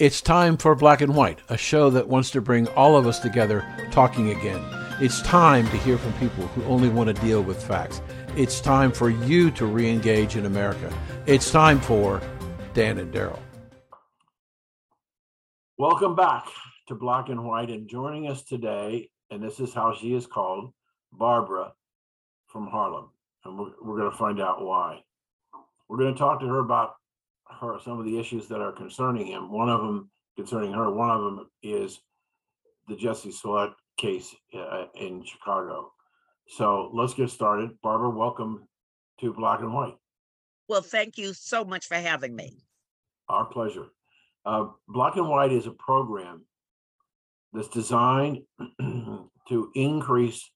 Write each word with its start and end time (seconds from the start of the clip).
It's 0.00 0.22
time 0.22 0.56
for 0.56 0.74
Black 0.74 1.02
and 1.02 1.14
White, 1.14 1.40
a 1.50 1.58
show 1.58 1.90
that 1.90 2.08
wants 2.08 2.30
to 2.30 2.40
bring 2.40 2.66
all 2.68 2.96
of 2.96 3.06
us 3.06 3.18
together 3.18 3.62
talking 3.90 4.30
again. 4.30 4.64
It's 4.98 5.20
time 5.20 5.68
to 5.68 5.76
hear 5.76 5.98
from 5.98 6.14
people 6.14 6.46
who 6.46 6.64
only 6.64 6.88
want 6.88 7.14
to 7.14 7.22
deal 7.22 7.42
with 7.42 7.62
facts. 7.62 8.00
It's 8.34 8.62
time 8.62 8.92
for 8.92 9.10
you 9.10 9.50
to 9.50 9.66
re 9.66 9.90
engage 9.90 10.36
in 10.36 10.46
America. 10.46 10.90
It's 11.26 11.50
time 11.50 11.82
for 11.82 12.22
Dan 12.72 12.96
and 12.96 13.12
Daryl. 13.12 13.38
Welcome 15.76 16.16
back 16.16 16.46
to 16.88 16.94
Black 16.94 17.28
and 17.28 17.44
White, 17.44 17.68
and 17.68 17.86
joining 17.86 18.26
us 18.26 18.42
today, 18.42 19.10
and 19.30 19.42
this 19.42 19.60
is 19.60 19.74
how 19.74 19.94
she 19.94 20.14
is 20.14 20.26
called, 20.26 20.72
Barbara 21.12 21.74
from 22.46 22.68
Harlem. 22.68 23.10
And 23.44 23.58
we're, 23.58 23.72
we're 23.82 23.98
going 23.98 24.10
to 24.10 24.16
find 24.16 24.40
out 24.40 24.64
why. 24.64 25.02
We're 25.90 25.98
going 25.98 26.14
to 26.14 26.18
talk 26.18 26.40
to 26.40 26.46
her 26.46 26.60
about 26.60 26.94
her 27.60 27.78
some 27.84 27.98
of 27.98 28.04
the 28.04 28.18
issues 28.18 28.48
that 28.48 28.60
are 28.60 28.72
concerning 28.72 29.26
him. 29.26 29.52
One 29.52 29.68
of 29.68 29.80
them 29.80 30.10
concerning 30.36 30.72
her. 30.72 30.92
One 30.92 31.10
of 31.10 31.22
them 31.22 31.46
is 31.62 32.00
the 32.88 32.96
Jussie 32.96 33.32
Smollett 33.32 33.72
case 33.96 34.34
uh, 34.54 34.86
in 34.94 35.24
Chicago. 35.24 35.92
So 36.48 36.90
let's 36.92 37.14
get 37.14 37.30
started. 37.30 37.70
Barbara, 37.82 38.10
welcome 38.10 38.66
to 39.20 39.32
Black 39.32 39.60
and 39.60 39.72
White. 39.72 39.96
Well, 40.68 40.82
thank 40.82 41.18
you 41.18 41.32
so 41.34 41.64
much 41.64 41.86
for 41.86 41.96
having 41.96 42.34
me. 42.34 42.58
Our 43.28 43.44
pleasure. 43.44 43.86
Uh, 44.44 44.68
Black 44.88 45.16
and 45.16 45.28
White 45.28 45.52
is 45.52 45.66
a 45.66 45.72
program 45.72 46.44
that's 47.52 47.68
designed 47.68 48.38
to 48.80 49.70
increase 49.74 50.50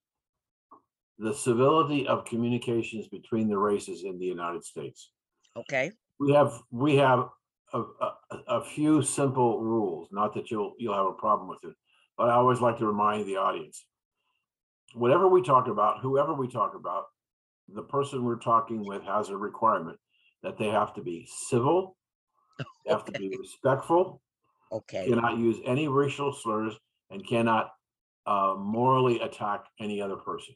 the 1.18 1.34
civility 1.34 2.06
of 2.08 2.24
communications 2.24 3.06
between 3.08 3.48
the 3.48 3.58
races 3.58 4.02
in 4.04 4.18
the 4.18 4.24
United 4.24 4.64
States. 4.64 5.10
Okay 5.56 5.92
we 6.18 6.32
have 6.32 6.52
we 6.70 6.96
have 6.96 7.28
a, 7.73 7.80
a, 7.80 8.12
a, 8.48 8.64
few 8.64 9.02
simple 9.02 9.60
rules. 9.60 10.09
Not 10.12 10.34
that 10.34 10.50
you'll 10.50 10.74
you'll 10.78 10.95
have 10.95 11.06
a 11.06 11.12
problem 11.12 11.48
with 11.48 11.64
it, 11.64 11.74
but 12.16 12.28
I 12.28 12.34
always 12.34 12.60
like 12.60 12.78
to 12.78 12.86
remind 12.86 13.27
the 13.27 13.36
audience: 13.36 13.84
whatever 14.94 15.28
we 15.28 15.42
talk 15.42 15.66
about, 15.69 16.00
whoever 16.00 16.34
we 16.34 16.48
talk 16.48 16.75
about, 16.75 17.05
the 17.69 17.83
person 17.83 18.25
we're 18.25 18.36
talking 18.36 18.84
with 18.86 19.03
has 19.03 19.28
a 19.28 19.36
requirement 19.36 19.98
that 20.42 20.58
they 20.58 20.69
have 20.69 20.94
to 20.94 21.03
be 21.03 21.27
civil, 21.48 21.97
they 22.58 22.92
have 22.92 23.05
to 23.06 23.12
be 23.12 23.34
respectful, 23.38 24.20
okay, 24.70 25.08
cannot 25.08 25.38
use 25.38 25.58
any 25.64 25.88
racial 25.88 26.33
slurs, 26.33 26.75
and 27.10 27.27
cannot 27.27 27.72
uh, 28.27 28.55
morally 28.56 29.20
attack 29.20 29.64
any 29.81 30.00
other 30.00 30.16
person. 30.16 30.55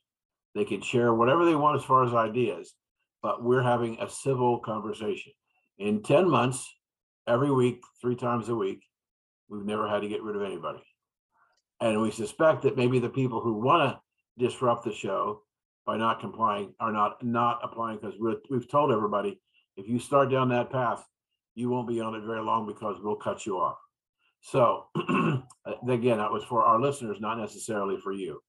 They 0.54 0.64
can 0.64 0.80
share 0.80 1.14
whatever 1.14 1.44
they 1.44 1.54
want 1.54 1.78
as 1.78 1.84
far 1.84 2.04
as 2.04 2.14
ideas, 2.14 2.74
but 3.22 3.42
we're 3.42 3.62
having 3.62 3.98
a 4.00 4.08
civil 4.08 4.58
conversation 4.60 5.32
in 5.78 6.02
10 6.02 6.28
months, 6.28 6.68
every 7.26 7.50
week, 7.50 7.82
three 8.00 8.16
times 8.16 8.48
a 8.48 8.54
week, 8.54 8.82
we've 9.48 9.64
never 9.64 9.88
had 9.88 10.02
to 10.02 10.08
get 10.08 10.22
rid 10.22 10.36
of 10.36 10.42
anybody. 10.42 10.82
And 11.80 12.00
we 12.00 12.10
suspect 12.10 12.62
that 12.62 12.76
maybe 12.76 12.98
the 12.98 13.08
people 13.08 13.40
who 13.40 13.54
want 13.54 13.92
to 13.92 14.44
disrupt 14.44 14.84
the 14.84 14.92
show 14.92 15.42
by 15.86 15.96
not 15.96 16.20
complying 16.20 16.74
are 16.80 16.92
not 16.92 17.24
not 17.24 17.60
applying 17.62 17.98
because 17.98 18.14
we've 18.50 18.68
told 18.68 18.92
everybody 18.92 19.40
if 19.76 19.88
you 19.88 19.98
start 19.98 20.30
down 20.30 20.48
that 20.48 20.70
path, 20.70 21.04
you 21.54 21.70
won't 21.70 21.88
be 21.88 22.00
on 22.00 22.14
it 22.14 22.24
very 22.24 22.42
long 22.42 22.66
because 22.66 22.96
we'll 23.00 23.16
cut 23.16 23.46
you 23.46 23.58
off. 23.58 23.78
So 24.40 24.86
again, 25.88 26.18
that 26.18 26.32
was 26.32 26.44
for 26.44 26.64
our 26.64 26.80
listeners, 26.80 27.18
not 27.20 27.38
necessarily 27.38 27.96
for 28.02 28.12
you. 28.12 28.40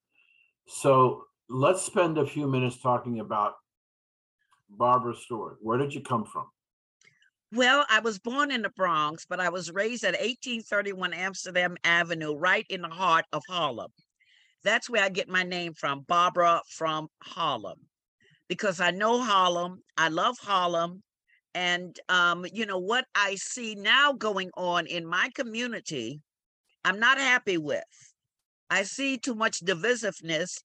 So 0.66 1.24
let's 1.48 1.82
spend 1.82 2.18
a 2.18 2.26
few 2.26 2.46
minutes 2.46 2.80
talking 2.80 3.20
about 3.20 3.54
Barbara's 4.68 5.22
story. 5.22 5.56
Where 5.60 5.78
did 5.78 5.94
you 5.94 6.00
come 6.00 6.24
from? 6.24 6.46
Well, 7.52 7.84
I 7.90 7.98
was 7.98 8.20
born 8.20 8.52
in 8.52 8.62
the 8.62 8.70
Bronx, 8.70 9.26
but 9.28 9.40
I 9.40 9.48
was 9.48 9.72
raised 9.72 10.04
at 10.04 10.12
1831 10.12 11.12
Amsterdam 11.12 11.76
Avenue, 11.82 12.34
right 12.34 12.64
in 12.70 12.82
the 12.82 12.88
heart 12.88 13.24
of 13.32 13.42
Harlem. 13.48 13.90
That's 14.62 14.88
where 14.88 15.02
I 15.02 15.08
get 15.08 15.28
my 15.28 15.42
name 15.42 15.74
from, 15.74 16.02
Barbara 16.06 16.62
from 16.68 17.08
Harlem, 17.24 17.80
because 18.48 18.80
I 18.80 18.92
know 18.92 19.20
Harlem. 19.20 19.82
I 19.96 20.08
love 20.08 20.36
Harlem. 20.38 21.02
And, 21.52 21.98
um, 22.08 22.46
you 22.52 22.66
know, 22.66 22.78
what 22.78 23.06
I 23.16 23.34
see 23.34 23.74
now 23.74 24.12
going 24.12 24.50
on 24.56 24.86
in 24.86 25.04
my 25.04 25.30
community, 25.34 26.20
I'm 26.84 27.00
not 27.00 27.18
happy 27.18 27.58
with. 27.58 27.82
I 28.70 28.84
see 28.84 29.18
too 29.18 29.34
much 29.34 29.64
divisiveness. 29.64 30.62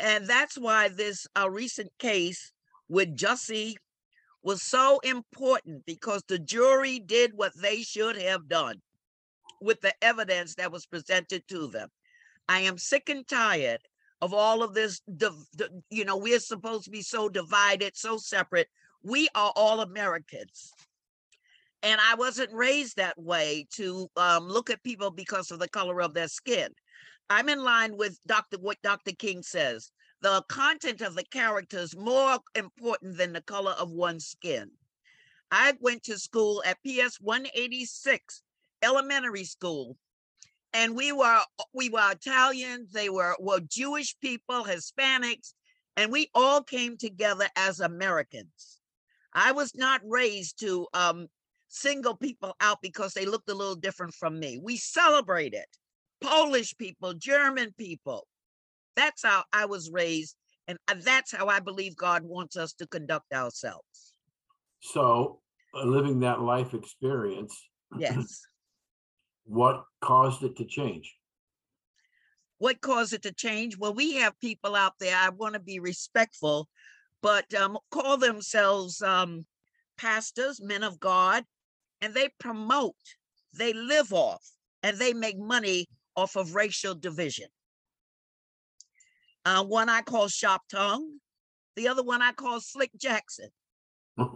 And 0.00 0.26
that's 0.26 0.58
why 0.58 0.88
this 0.88 1.28
uh, 1.38 1.48
recent 1.48 1.92
case 2.00 2.50
with 2.88 3.16
Jussie 3.16 3.74
was 4.44 4.62
so 4.62 5.00
important 5.00 5.84
because 5.86 6.22
the 6.28 6.38
jury 6.38 7.00
did 7.00 7.32
what 7.34 7.52
they 7.60 7.82
should 7.82 8.16
have 8.16 8.46
done 8.46 8.80
with 9.60 9.80
the 9.80 9.94
evidence 10.02 10.54
that 10.54 10.70
was 10.70 10.86
presented 10.86 11.42
to 11.48 11.66
them. 11.66 11.88
I 12.46 12.60
am 12.60 12.76
sick 12.76 13.08
and 13.08 13.26
tired 13.26 13.80
of 14.20 14.34
all 14.34 14.62
of 14.62 14.74
this. 14.74 15.00
You 15.90 16.04
know, 16.04 16.18
we're 16.18 16.38
supposed 16.38 16.84
to 16.84 16.90
be 16.90 17.00
so 17.00 17.30
divided, 17.30 17.96
so 17.96 18.18
separate. 18.18 18.68
We 19.02 19.28
are 19.34 19.52
all 19.56 19.80
Americans. 19.80 20.72
And 21.82 21.98
I 22.00 22.14
wasn't 22.14 22.52
raised 22.52 22.96
that 22.96 23.18
way 23.18 23.66
to 23.72 24.08
um, 24.16 24.46
look 24.46 24.68
at 24.68 24.82
people 24.82 25.10
because 25.10 25.50
of 25.50 25.58
the 25.58 25.68
color 25.68 26.02
of 26.02 26.12
their 26.14 26.28
skin. 26.28 26.68
I'm 27.30 27.48
in 27.48 27.62
line 27.62 27.96
with 27.96 28.18
Dr. 28.26 28.58
what 28.58 28.76
Dr. 28.82 29.12
King 29.12 29.42
says 29.42 29.90
the 30.24 30.42
content 30.48 31.02
of 31.02 31.14
the 31.14 31.22
characters 31.22 31.94
more 31.94 32.38
important 32.54 33.18
than 33.18 33.34
the 33.34 33.42
color 33.42 33.72
of 33.72 33.90
one's 33.90 34.24
skin. 34.26 34.70
I 35.50 35.74
went 35.80 36.04
to 36.04 36.18
school 36.18 36.62
at 36.64 36.78
PS 36.82 37.20
186 37.20 38.42
elementary 38.82 39.44
school 39.44 39.98
and 40.72 40.96
we 40.96 41.12
were 41.12 41.40
we 41.74 41.90
were 41.90 42.10
Italians, 42.10 42.90
they 42.90 43.10
were 43.10 43.36
were 43.38 43.60
Jewish 43.60 44.18
people, 44.18 44.64
Hispanics, 44.64 45.52
and 45.98 46.10
we 46.10 46.30
all 46.34 46.62
came 46.62 46.96
together 46.96 47.46
as 47.54 47.80
Americans. 47.80 48.80
I 49.34 49.52
was 49.52 49.74
not 49.74 50.00
raised 50.04 50.58
to 50.60 50.86
um, 50.94 51.26
single 51.68 52.16
people 52.16 52.56
out 52.62 52.80
because 52.80 53.12
they 53.12 53.26
looked 53.26 53.50
a 53.50 53.54
little 53.54 53.76
different 53.76 54.14
from 54.14 54.40
me. 54.40 54.58
We 54.58 54.78
celebrated 54.78 55.66
Polish 56.22 56.74
people, 56.78 57.12
German 57.12 57.74
people, 57.76 58.26
that's 58.96 59.22
how 59.22 59.44
I 59.52 59.66
was 59.66 59.90
raised. 59.90 60.36
And 60.66 60.78
uh, 60.88 60.94
that's 61.00 61.32
how 61.32 61.48
I 61.48 61.60
believe 61.60 61.96
God 61.96 62.22
wants 62.24 62.56
us 62.56 62.72
to 62.74 62.86
conduct 62.86 63.32
ourselves. 63.32 64.14
So, 64.80 65.40
uh, 65.74 65.84
living 65.84 66.20
that 66.20 66.40
life 66.40 66.74
experience, 66.74 67.54
yes. 67.98 68.42
what 69.44 69.84
caused 70.00 70.42
it 70.42 70.56
to 70.56 70.64
change? 70.64 71.14
What 72.58 72.80
caused 72.80 73.12
it 73.12 73.22
to 73.22 73.32
change? 73.32 73.76
Well, 73.76 73.94
we 73.94 74.14
have 74.14 74.38
people 74.40 74.74
out 74.74 74.94
there, 75.00 75.16
I 75.16 75.30
want 75.30 75.54
to 75.54 75.60
be 75.60 75.80
respectful, 75.80 76.68
but 77.20 77.52
um, 77.54 77.78
call 77.90 78.16
themselves 78.16 79.02
um, 79.02 79.44
pastors, 79.98 80.60
men 80.62 80.82
of 80.82 81.00
God, 81.00 81.44
and 82.00 82.14
they 82.14 82.28
promote, 82.38 82.94
they 83.52 83.72
live 83.72 84.12
off, 84.12 84.42
and 84.82 84.98
they 84.98 85.12
make 85.12 85.38
money 85.38 85.86
off 86.16 86.36
of 86.36 86.54
racial 86.54 86.94
division. 86.94 87.48
Uh, 89.44 89.64
one 89.64 89.88
I 89.88 90.02
call 90.02 90.28
Shop 90.28 90.62
Tongue, 90.70 91.18
the 91.76 91.88
other 91.88 92.02
one 92.02 92.22
I 92.22 92.32
call 92.32 92.60
Slick 92.60 92.90
Jackson. 92.96 93.48
and, 94.16 94.30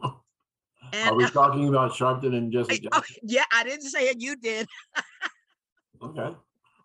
Are 0.94 1.14
we 1.14 1.28
talking 1.30 1.68
about 1.68 1.92
Sharpton 1.92 2.36
and 2.36 2.52
Jesse 2.52 2.88
oh, 2.92 2.98
Jackson? 2.98 3.16
yeah, 3.22 3.44
I 3.52 3.64
didn't 3.64 3.88
say 3.88 4.08
it. 4.08 4.20
You 4.20 4.36
did. 4.36 4.66
okay. 6.02 6.36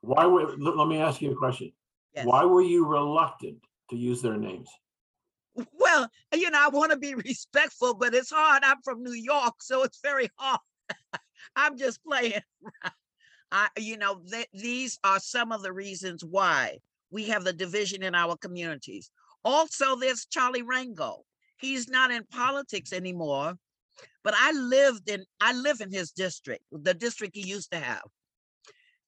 Why 0.02 0.26
were? 0.26 0.56
Let 0.58 0.88
me 0.88 0.98
ask 0.98 1.22
you 1.22 1.32
a 1.32 1.36
question. 1.36 1.72
Yes. 2.16 2.26
Why 2.26 2.46
were 2.46 2.62
you 2.62 2.86
reluctant 2.86 3.58
to 3.90 3.96
use 3.96 4.22
their 4.22 4.38
names? 4.38 4.70
Well, 5.56 6.10
you 6.34 6.50
know, 6.50 6.60
I 6.62 6.70
want 6.70 6.92
to 6.92 6.98
be 6.98 7.16
respectful, 7.26 7.96
but 7.96 8.14
it's 8.14 8.32
hard. 8.32 8.64
I'm 8.64 8.82
from 8.84 9.04
New 9.04 9.14
York, 9.14 9.56
so 9.62 9.84
it's 9.84 10.00
very 10.02 10.30
hard. 10.38 10.60
I'm 11.56 11.78
just 11.78 12.04
playing. 12.04 12.42
I, 13.52 13.68
you 13.78 13.98
know, 13.98 14.20
th- 14.30 14.50
these 14.54 15.00
are 15.04 15.20
some 15.20 15.52
of 15.52 15.62
the 15.62 15.72
reasons 15.72 16.24
why 16.24 16.80
we 17.14 17.26
have 17.26 17.44
the 17.44 17.54
division 17.54 18.02
in 18.04 18.16
our 18.16 18.36
communities. 18.36 19.12
Also, 19.46 19.96
there's 19.96 20.26
Charlie 20.26 20.64
Rangel. 20.64 21.20
He's 21.58 21.88
not 21.88 22.12
in 22.12 22.26
politics 22.32 22.92
anymore, 22.92 23.54
but 24.24 24.34
I 24.36 24.52
lived 24.52 25.10
in 25.10 25.24
I 25.40 25.54
live 25.54 25.80
in 25.80 25.92
his 25.92 26.12
district, 26.12 26.64
the 26.72 26.94
district 26.94 27.36
he 27.36 27.48
used 27.48 27.72
to 27.72 27.80
have. 27.80 28.04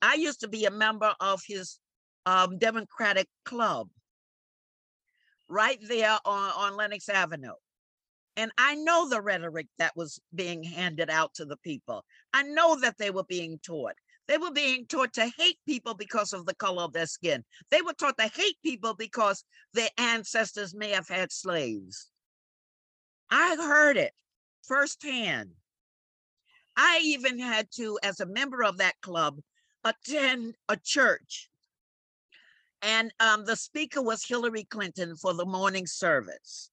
I 0.02 0.13
used 0.13 0.42
to 0.42 0.48
be 0.48 0.66
a 0.66 0.72
member 0.72 1.13
of 1.19 1.42
his 1.46 1.80
um, 2.28 2.60
Democratic 2.60 3.28
Club 3.44 3.90
right 5.50 5.80
there 5.88 6.18
on, 6.25 6.52
on 6.57 6.78
Lenox 6.78 7.10
Avenue. 7.10 7.54
And 8.38 8.52
I 8.57 8.75
know 8.75 9.10
the 9.10 9.22
rhetoric 9.22 9.68
that 9.80 9.96
was 9.96 10.19
being 10.34 10.63
handed 10.63 11.10
out 11.10 11.34
to 11.36 11.46
the 11.46 11.57
people. 11.57 12.04
I 12.34 12.44
know 12.44 12.80
that 12.81 12.98
they 12.98 13.10
were 13.10 13.24
being 13.24 13.60
taught. 13.66 13.96
They 14.27 14.38
were 14.38 14.51
being 14.51 14.88
taught 14.88 15.13
to 15.13 15.31
hate 15.38 15.60
people 15.68 15.94
because 15.94 16.33
of 16.33 16.45
the 16.45 16.56
color 16.56 16.83
of 16.83 16.94
their 16.94 17.06
skin. 17.06 17.44
They 17.69 17.81
were 17.81 17.94
taught 17.94 18.18
to 18.18 18.27
hate 18.27 18.57
people 18.63 18.95
because 18.95 19.44
their 19.74 19.89
ancestors 19.98 20.74
may 20.74 20.89
have 20.89 21.07
had 21.07 21.31
slaves. 21.31 22.10
I 23.30 23.56
heard 23.56 23.98
it 23.98 24.13
firsthand. 24.63 25.51
I 26.75 27.00
even 27.04 27.39
had 27.39 27.68
to, 27.75 28.00
as 28.04 28.19
a 28.19 28.25
member 28.25 28.63
of 28.63 28.77
that 28.77 29.00
club, 29.01 29.39
attend 29.83 30.56
a 30.68 30.78
church. 30.78 31.50
And 32.81 33.13
um, 33.19 33.45
the 33.45 33.56
speaker 33.56 34.01
was 34.01 34.25
Hillary 34.25 34.66
Clinton 34.66 35.16
for 35.16 35.33
the 35.33 35.45
morning 35.45 35.88
service. 35.88 36.69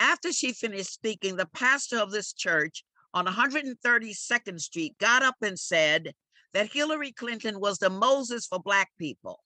After 0.00 0.32
she 0.32 0.52
finished 0.52 0.92
speaking, 0.92 1.36
the 1.36 1.46
pastor 1.46 1.98
of 1.98 2.10
this 2.10 2.32
church 2.32 2.84
on 3.12 3.26
132nd 3.26 4.60
Street 4.60 4.98
got 4.98 5.22
up 5.22 5.36
and 5.40 5.58
said 5.58 6.14
that 6.54 6.72
Hillary 6.72 7.12
Clinton 7.12 7.60
was 7.60 7.78
the 7.78 7.90
Moses 7.90 8.46
for 8.46 8.60
Black 8.60 8.90
people. 8.98 9.40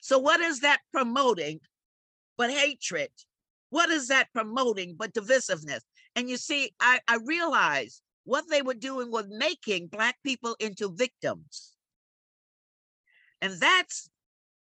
So, 0.00 0.18
what 0.18 0.40
is 0.40 0.60
that 0.60 0.80
promoting 0.92 1.60
but 2.36 2.50
hatred? 2.50 3.10
What 3.70 3.90
is 3.90 4.08
that 4.08 4.32
promoting 4.32 4.94
but 4.96 5.12
divisiveness? 5.12 5.80
And 6.14 6.30
you 6.30 6.36
see, 6.36 6.72
I, 6.78 7.00
I 7.08 7.18
realized 7.24 8.00
what 8.24 8.44
they 8.48 8.62
were 8.62 8.74
doing 8.74 9.10
was 9.10 9.26
making 9.28 9.88
Black 9.88 10.16
people 10.22 10.54
into 10.60 10.94
victims. 10.94 11.72
And 13.40 13.54
that's 13.60 14.08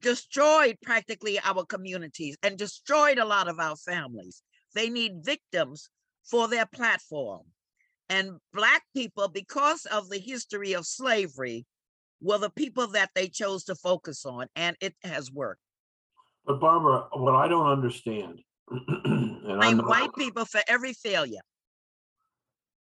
destroyed 0.02 0.78
practically 0.82 1.40
our 1.40 1.66
communities 1.66 2.38
and 2.44 2.58
destroyed 2.58 3.18
a 3.18 3.26
lot 3.26 3.48
of 3.48 3.60
our 3.60 3.76
families. 3.76 4.42
They 4.74 4.90
need 4.90 5.24
victims 5.24 5.90
for 6.24 6.48
their 6.48 6.66
platform. 6.66 7.44
And 8.10 8.38
Black 8.54 8.84
people, 8.96 9.28
because 9.28 9.86
of 9.86 10.10
the 10.10 10.18
history 10.18 10.74
of 10.74 10.86
slavery, 10.86 11.66
were 12.22 12.40
the 12.40 12.50
people 12.50 12.88
that 12.88 13.12
they 13.16 13.28
chose 13.28 13.64
to 13.66 13.76
focus 13.76 14.26
on, 14.26 14.48
and 14.56 14.76
it 14.82 14.94
has 15.04 15.32
worked. 15.32 15.62
But 16.46 16.60
Barbara, 16.60 17.08
what 17.14 17.36
I 17.36 17.48
don't 17.48 17.68
understand, 17.68 18.42
and 18.70 19.64
I'm 19.64 19.78
not- 19.78 19.88
white 19.88 20.14
people 20.18 20.46
for 20.46 20.62
every 20.68 20.94
failure. 20.94 21.42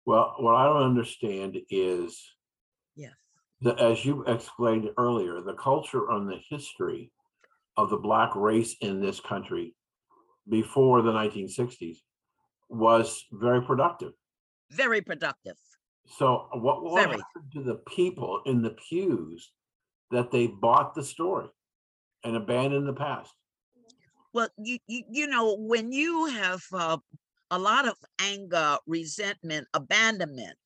well, 0.06 0.36
what 0.40 0.56
I 0.56 0.66
don't 0.66 0.84
understand 0.84 1.58
is 1.70 2.20
Yes. 2.96 3.14
the, 3.62 3.76
as 3.76 4.06
you 4.06 4.24
explained 4.24 4.90
earlier, 4.98 5.42
the 5.42 5.54
culture 5.54 6.10
and 6.12 6.28
the 6.30 6.40
history 6.50 7.12
of 7.76 7.90
the 7.90 7.98
black 7.98 8.34
race 8.36 8.76
in 8.82 9.02
this 9.02 9.20
country 9.20 9.76
before 10.50 11.02
the 11.02 11.12
1960s 11.12 11.98
was 12.70 13.26
very 13.34 13.62
productive. 13.62 14.14
Very 14.72 15.02
productive. 15.02 15.56
So 16.18 16.48
what, 16.54 16.96
Very. 16.96 17.18
happened 17.18 17.52
to 17.54 17.64
the 17.64 17.76
people 17.88 18.42
in 18.46 18.62
the 18.62 18.76
pews 18.90 19.52
that 20.12 20.32
they 20.32 20.48
bought 20.48 20.96
the 20.96 21.04
story 21.04 21.50
and 22.24 22.36
abandoned 22.36 22.88
the 22.88 22.94
past? 22.94 23.32
Well, 24.34 24.50
you, 24.58 24.78
you, 24.88 25.04
you 25.10 25.28
know, 25.28 25.56
when 25.60 25.92
you 25.92 26.28
have 26.28 26.62
uh, 26.72 26.98
a 27.52 27.60
lot 27.60 27.88
of 27.88 27.96
anger, 28.20 28.78
resentment, 28.86 29.68
abandonment, 29.74 30.58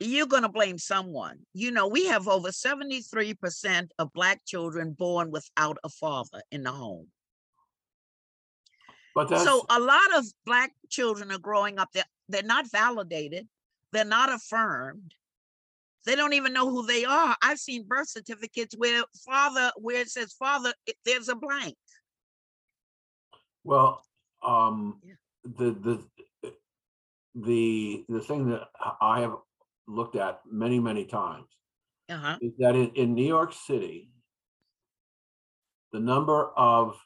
you're 0.00 0.26
going 0.26 0.42
to 0.42 0.48
blame 0.48 0.78
someone. 0.78 1.38
You 1.54 1.70
know, 1.70 1.86
we 1.86 2.06
have 2.06 2.28
over 2.28 2.48
73% 2.48 3.88
of 3.98 4.12
Black 4.12 4.44
children 4.44 4.92
born 4.92 5.30
without 5.30 5.78
a 5.84 5.88
father 5.88 6.42
in 6.50 6.64
the 6.64 6.72
home. 6.72 7.06
But 9.14 9.28
So 9.28 9.64
a 9.68 9.78
lot 9.78 10.16
of 10.16 10.24
Black 10.46 10.72
children 10.88 11.30
are 11.32 11.38
growing 11.38 11.78
up, 11.78 11.88
they're, 11.92 12.04
they're 12.28 12.42
not 12.42 12.70
validated, 12.70 13.46
they're 13.92 14.04
not 14.04 14.32
affirmed. 14.32 15.14
They 16.04 16.16
don't 16.16 16.32
even 16.32 16.52
know 16.52 16.68
who 16.68 16.84
they 16.86 17.04
are. 17.04 17.36
I've 17.42 17.58
seen 17.60 17.84
birth 17.86 18.08
certificates 18.08 18.74
where 18.76 19.04
father, 19.24 19.70
where 19.76 20.00
it 20.00 20.08
says 20.08 20.32
father, 20.32 20.72
there's 21.04 21.28
a 21.28 21.36
blank. 21.36 21.76
well, 23.64 24.02
um, 24.42 25.00
Yeah. 25.04 25.14
the 25.44 25.70
the 25.86 26.52
the 27.34 28.04
the 28.08 28.20
thing 28.20 28.50
that 28.50 28.68
I 29.00 29.20
have 29.20 29.36
looked 29.86 30.16
at 30.16 30.40
many 30.44 30.80
many 30.80 31.04
times 31.04 31.46
Uh-huh. 32.08 32.36
is 32.40 32.52
that 32.58 32.74
in, 32.74 32.90
in 32.94 33.14
New 33.14 33.26
York 33.26 33.52
City, 33.52 34.10
the 35.92 36.00
number 36.00 36.50
of 36.56 36.96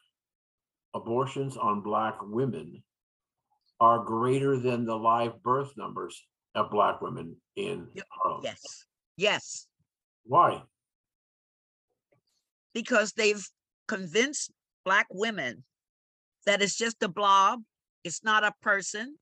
abortions 0.97 1.55
on 1.57 1.81
black 1.81 2.17
women 2.21 2.83
are 3.79 4.03
greater 4.03 4.57
than 4.57 4.85
the 4.85 4.95
live 4.95 5.41
birth 5.43 5.71
numbers 5.77 6.21
of 6.55 6.71
black 6.71 7.01
women 7.01 7.35
in 7.55 7.87
Yep, 7.93 8.05
Harlem. 8.09 8.41
Yes, 8.43 8.85
yes, 9.15 9.67
Why? 10.25 10.63
because 12.73 13.13
they've 13.13 13.43
convinced 13.87 14.51
black 14.85 15.07
women 15.11 15.63
that 16.45 16.61
it's 16.61 16.75
just 16.77 17.01
a 17.01 17.07
blob, 17.07 17.61
it's 18.03 18.23
not 18.23 18.43
a 18.43 18.53
person, 18.61 19.17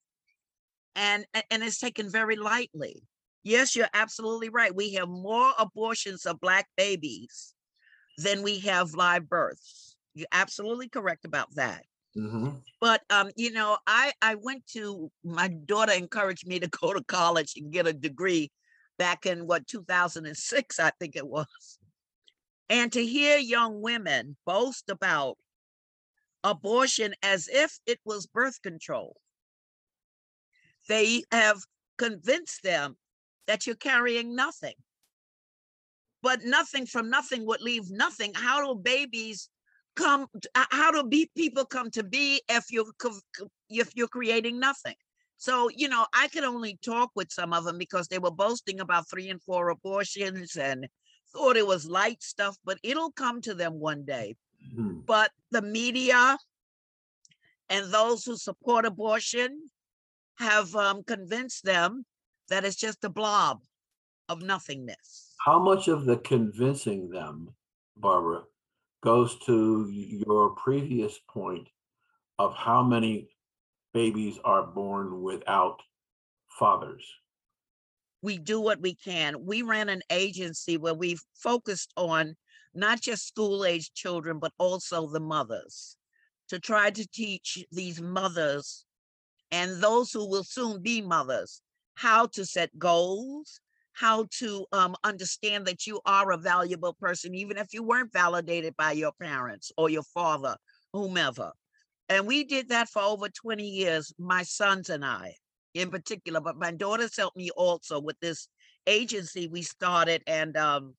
and 0.96 1.26
and 1.50 1.64
it's 1.64 1.80
taken 1.80 2.10
very 2.10 2.36
lightly. 2.36 3.02
Yes, 3.44 3.76
you're 3.76 3.90
absolutely 3.94 4.50
right. 4.50 4.76
We 4.76 4.94
have 4.94 5.08
more 5.08 5.52
abortions 5.60 6.26
of 6.26 6.40
black 6.40 6.68
babies 6.76 7.54
than 8.18 8.44
we 8.44 8.60
have 8.60 8.94
live 8.94 9.30
births. 9.30 9.95
You're 10.16 10.28
absolutely 10.32 10.90
correct 10.90 11.26
about 11.26 11.54
that. 11.56 11.86
Mhm. 12.18 12.64
But 12.80 13.04
um, 13.10 13.32
you 13.36 13.52
know, 13.52 13.78
I 13.88 14.14
I 14.22 14.36
went 14.36 14.66
to 14.68 15.12
my 15.24 15.50
daughter 15.50 15.94
encouraged 15.94 16.48
me 16.48 16.60
to 16.60 16.68
go 16.82 16.94
to 16.94 17.04
college 17.04 17.54
and 17.58 17.72
get 17.72 17.88
a 17.88 17.94
degree 17.94 18.52
back 18.98 19.26
in 19.26 19.46
what 19.48 19.68
2006, 19.68 20.80
I 20.80 20.92
think 20.92 21.16
it 21.16 21.28
was. 21.28 21.80
And 22.70 22.92
to 22.94 23.06
hear 23.06 23.38
young 23.38 23.82
women 23.82 24.38
boast 24.46 24.90
about 24.90 25.38
abortion 26.46 27.14
as 27.22 27.50
if 27.50 27.80
it 27.86 28.00
was 28.06 28.26
birth 28.28 28.62
control. 28.62 29.18
They 30.88 31.24
have 31.32 31.62
convinced 31.98 32.64
them 32.64 32.98
that 33.46 33.68
you're 33.68 33.76
carrying 33.76 34.36
nothing. 34.36 34.76
But 36.22 36.44
nothing 36.44 36.86
from 36.88 37.10
nothing 37.10 37.46
would 37.46 37.62
leave 37.62 37.90
nothing. 37.90 38.34
How 38.34 38.66
do 38.66 38.76
babies 38.82 39.50
come 39.96 40.28
how 40.54 40.92
do 40.92 41.04
be 41.04 41.30
people 41.36 41.66
come 41.66 41.90
to 41.92 42.04
be 42.04 42.42
if 42.50 42.66
you're 42.72 42.86
if 43.70 43.92
you're 43.96 44.08
creating 44.08 44.60
nothing? 44.60 44.96
So 45.38 45.70
you 45.70 45.90
know 45.90 46.06
i 46.14 46.28
could 46.30 46.44
only 46.44 46.78
talk 46.84 47.12
with 47.16 47.32
some 47.32 47.54
of 47.54 47.64
them 47.66 47.78
because 47.78 48.08
they 48.08 48.20
were 48.20 48.32
boasting 48.32 48.80
about 48.80 49.10
three 49.10 49.30
and 49.30 49.42
four 49.42 49.70
abortions 49.70 50.56
and 50.56 50.88
thought 51.34 51.58
it 51.58 51.68
was 51.68 51.86
light 51.86 52.24
stuff 52.24 52.56
but 52.64 52.78
it'll 52.84 53.12
come 53.12 53.42
to 53.42 53.54
them 53.54 53.80
one 53.80 54.06
day. 54.06 54.36
Mhm. 54.76 55.06
but 55.06 55.32
the 55.52 55.62
media 55.62 56.38
and 57.70 57.94
those 57.94 58.26
who 58.26 58.38
support 58.38 58.86
abortion 58.86 59.70
have 60.38 60.76
um, 60.76 61.04
convinced 61.04 61.64
them 61.64 62.06
that 62.50 62.66
it's 62.66 62.76
just 62.76 63.04
a 63.04 63.10
blob 63.10 63.62
of 64.30 64.42
nothingness. 64.42 65.36
How 65.46 65.60
much 65.60 65.88
of 65.88 66.06
the 66.06 66.18
convincing 66.18 67.10
them, 67.10 67.50
Barbara, 67.98 68.44
goes 69.06 69.40
to 69.46 69.90
your 69.90 70.50
previous 70.56 71.18
point 71.30 71.70
of 72.40 72.54
how 72.56 72.84
many 72.84 73.30
babies 73.94 74.38
are 74.44 74.64
born 74.64 75.22
without 75.22 75.80
fathers? 76.60 77.06
we 78.26 78.40
do 78.40 78.60
what 78.60 78.82
we 78.82 78.96
can. 78.96 79.46
We 79.46 79.62
ran 79.62 79.88
an 79.88 80.02
agency 80.10 80.78
where 80.78 80.96
we 80.96 81.18
focused 81.36 81.94
on 81.96 82.36
not 82.74 83.00
just 83.00 83.28
school 83.28 83.64
age 83.64 83.94
children, 83.94 84.40
but 84.40 84.52
also 84.58 85.08
the 85.08 85.20
mothers 85.20 85.96
to 86.50 86.60
try 86.60 86.90
to 86.90 87.08
teach 87.08 87.64
these 87.72 88.02
mothers 88.02 88.84
and 89.52 89.82
those 89.82 90.12
who 90.12 90.28
will 90.28 90.44
soon 90.44 90.82
be 90.82 91.02
mothers 91.02 91.62
how 91.94 92.26
to 92.26 92.46
set 92.46 92.78
goals, 92.80 93.62
how 93.96 94.28
to 94.40 94.66
um, 94.72 94.96
understand 95.04 95.66
that 95.66 95.88
you 95.88 96.00
are 96.06 96.32
a 96.32 96.38
valuable 96.38 96.94
person, 96.94 97.34
even 97.34 97.58
if 97.58 97.74
you 97.74 97.84
weren't 97.84 98.14
validated 98.14 98.76
by 98.78 98.92
your 98.92 99.12
parents 99.22 99.72
or 99.78 99.90
your 99.90 100.04
father, 100.04 100.56
whomever. 100.94 101.52
And 102.10 102.28
we 102.28 102.44
did 102.44 102.70
that 102.70 102.90
for 102.90 103.02
over 103.02 103.30
20 103.30 103.64
years, 103.64 104.14
my 104.20 104.44
sons 104.44 104.90
and 104.90 105.04
I 105.04 105.36
in 105.74 105.92
particular, 105.92 106.40
but 106.40 106.58
my 106.58 106.72
daughters 106.72 107.18
helped 107.18 107.38
me 107.38 107.50
also 107.52 108.00
with 108.00 108.20
this 108.22 108.48
agency 108.88 109.48
we 109.48 109.62
started 109.62 110.24
and 110.26 110.56
um, 110.56 110.96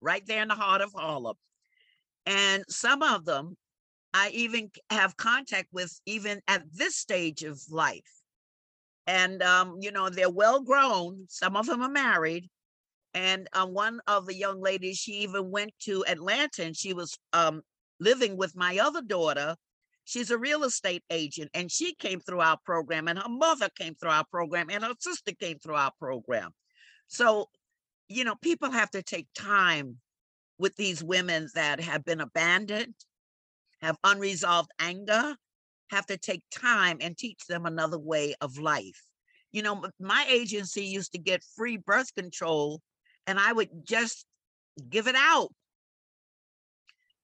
right 0.00 0.26
there 0.26 0.42
in 0.42 0.48
the 0.48 0.54
heart 0.54 0.80
of 0.80 0.92
Harlem. 0.94 1.36
And 2.26 2.64
some 2.68 3.02
of 3.02 3.24
them 3.24 3.56
I 4.12 4.30
even 4.30 4.70
have 4.90 5.16
contact 5.16 5.68
with 5.72 6.00
even 6.06 6.40
at 6.48 6.62
this 6.72 6.96
stage 6.96 7.42
of 7.44 7.60
life. 7.70 8.00
And 9.06 9.42
um, 9.42 9.78
you 9.80 9.92
know, 9.92 10.08
they're 10.08 10.30
well 10.30 10.62
grown, 10.62 11.26
some 11.28 11.56
of 11.56 11.66
them 11.66 11.82
are 11.82 11.90
married. 11.90 12.48
And 13.14 13.48
uh, 13.52 13.66
one 13.66 14.00
of 14.06 14.26
the 14.26 14.34
young 14.34 14.60
ladies, 14.60 14.98
she 14.98 15.12
even 15.20 15.50
went 15.50 15.72
to 15.82 16.04
Atlanta 16.06 16.64
and 16.64 16.76
she 16.76 16.92
was 16.92 17.16
um, 17.32 17.62
living 17.98 18.36
with 18.36 18.54
my 18.54 18.78
other 18.78 19.00
daughter 19.00 19.56
She's 20.06 20.30
a 20.30 20.38
real 20.38 20.62
estate 20.62 21.02
agent 21.10 21.50
and 21.52 21.70
she 21.70 21.92
came 21.92 22.20
through 22.20 22.38
our 22.38 22.58
program 22.64 23.08
and 23.08 23.18
her 23.18 23.28
mother 23.28 23.68
came 23.76 23.96
through 23.96 24.12
our 24.12 24.24
program 24.24 24.70
and 24.70 24.84
her 24.84 24.94
sister 25.00 25.32
came 25.32 25.58
through 25.58 25.74
our 25.74 25.90
program. 25.98 26.52
So, 27.08 27.48
you 28.08 28.22
know, 28.22 28.36
people 28.36 28.70
have 28.70 28.90
to 28.92 29.02
take 29.02 29.26
time 29.34 29.96
with 30.58 30.76
these 30.76 31.02
women 31.02 31.48
that 31.56 31.80
have 31.80 32.04
been 32.04 32.20
abandoned, 32.20 32.94
have 33.80 33.96
unresolved 34.04 34.70
anger, 34.78 35.34
have 35.90 36.06
to 36.06 36.16
take 36.16 36.42
time 36.50 36.98
and 37.00 37.16
teach 37.16 37.46
them 37.48 37.66
another 37.66 37.98
way 37.98 38.34
of 38.40 38.58
life. 38.58 39.02
You 39.52 39.62
know, 39.62 39.84
my 40.00 40.26
agency 40.28 40.84
used 40.84 41.12
to 41.12 41.18
get 41.18 41.42
free 41.56 41.76
birth 41.76 42.14
control 42.14 42.80
and 43.26 43.38
I 43.38 43.52
would 43.52 43.70
just 43.84 44.26
give 44.88 45.06
it 45.06 45.16
out. 45.16 45.48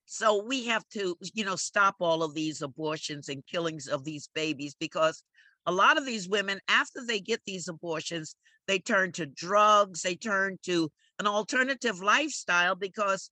So 0.07 0.45
we 0.45 0.67
have 0.67 0.87
to, 0.91 1.17
you 1.35 1.45
know, 1.45 1.57
stop 1.57 1.97
all 2.01 2.23
of 2.23 2.35
these 2.35 2.61
abortions 2.61 3.29
and 3.29 3.47
killings 3.47 3.87
of 3.89 4.05
these 4.05 4.29
babies 4.35 4.75
because 4.79 5.23
a 5.67 5.73
lot 5.73 5.97
of 5.97 6.05
these 6.05 6.29
women, 6.29 6.61
after 6.69 7.01
they 7.07 7.21
get 7.21 7.41
these 7.47 7.69
abortions, 7.69 8.35
they 8.67 8.79
turn 8.79 9.13
to 9.13 9.27
drugs, 9.27 10.03
they 10.03 10.15
turn 10.15 10.59
to 10.65 10.91
an 11.19 11.27
alternative 11.27 12.03
lifestyle 12.03 12.75
because, 12.75 13.31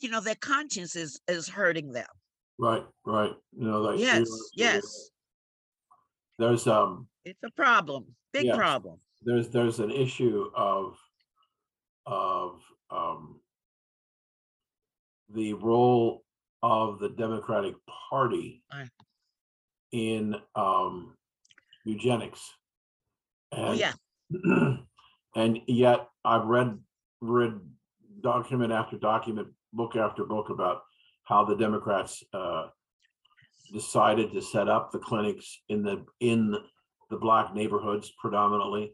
you 0.00 0.08
know, 0.08 0.20
their 0.20 0.36
conscience 0.36 0.96
is 0.96 1.20
is 1.28 1.48
hurting 1.48 1.92
them. 1.92 2.06
Right, 2.58 2.84
right. 3.04 3.32
You 3.56 3.66
know, 3.66 3.80
like. 3.82 3.98
Yes, 3.98 4.28
yes, 4.54 5.10
There's, 6.38 6.66
um, 6.66 7.08
it's 7.24 7.42
a 7.44 7.50
problem, 7.50 8.06
big 8.32 8.46
Yes. 8.46 8.56
problem. 8.56 8.98
there's, 9.22 9.48
there's 9.50 9.78
an 9.78 9.90
issue 9.90 10.50
of, 10.54 10.96
of, 12.06 12.60
um, 12.90 13.40
the 15.28 15.54
role 15.54 16.24
of 16.62 16.98
the 16.98 17.08
Democratic 17.10 17.74
Party 17.86 18.62
Aye. 18.72 18.88
in, 19.92 20.36
um, 20.54 21.16
eugenics. 21.84 22.50
Oh, 23.52 23.72
And- 23.72 23.78
yeah, 23.78 23.92
And 25.34 25.60
yet 25.66 26.08
I've 26.24 26.44
read, 26.44 26.78
read 27.20 27.58
document 28.20 28.72
after 28.72 28.98
document, 28.98 29.48
book 29.72 29.96
after 29.96 30.24
book 30.24 30.50
about 30.50 30.82
how 31.32 31.44
the 31.44 31.56
Democrats, 31.56 32.22
uh, 32.34 32.66
decided 33.72 34.30
to 34.32 34.42
set 34.42 34.68
up 34.68 34.92
the 34.92 34.98
clinics 34.98 35.62
in 35.70 35.82
the, 35.82 36.04
in 36.20 36.54
the 37.08 37.16
black 37.16 37.54
neighborhoods 37.54 38.12
predominantly 38.20 38.92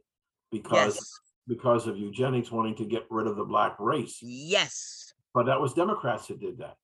because, 0.52 0.95
yes, 0.95 1.21
because 1.49 1.88
of 1.88 1.99
eugenics 1.99 2.52
wanting 2.52 2.76
to 2.76 2.85
get 2.85 3.04
rid 3.11 3.26
of 3.26 3.35
the 3.37 3.45
black 3.45 3.75
race. 3.80 4.18
yes, 4.23 5.12
But 5.35 5.47
that 5.47 5.61
was 5.61 5.73
Democrats 5.73 6.28
that 6.28 6.38
did 6.38 6.59
that. 6.59 6.76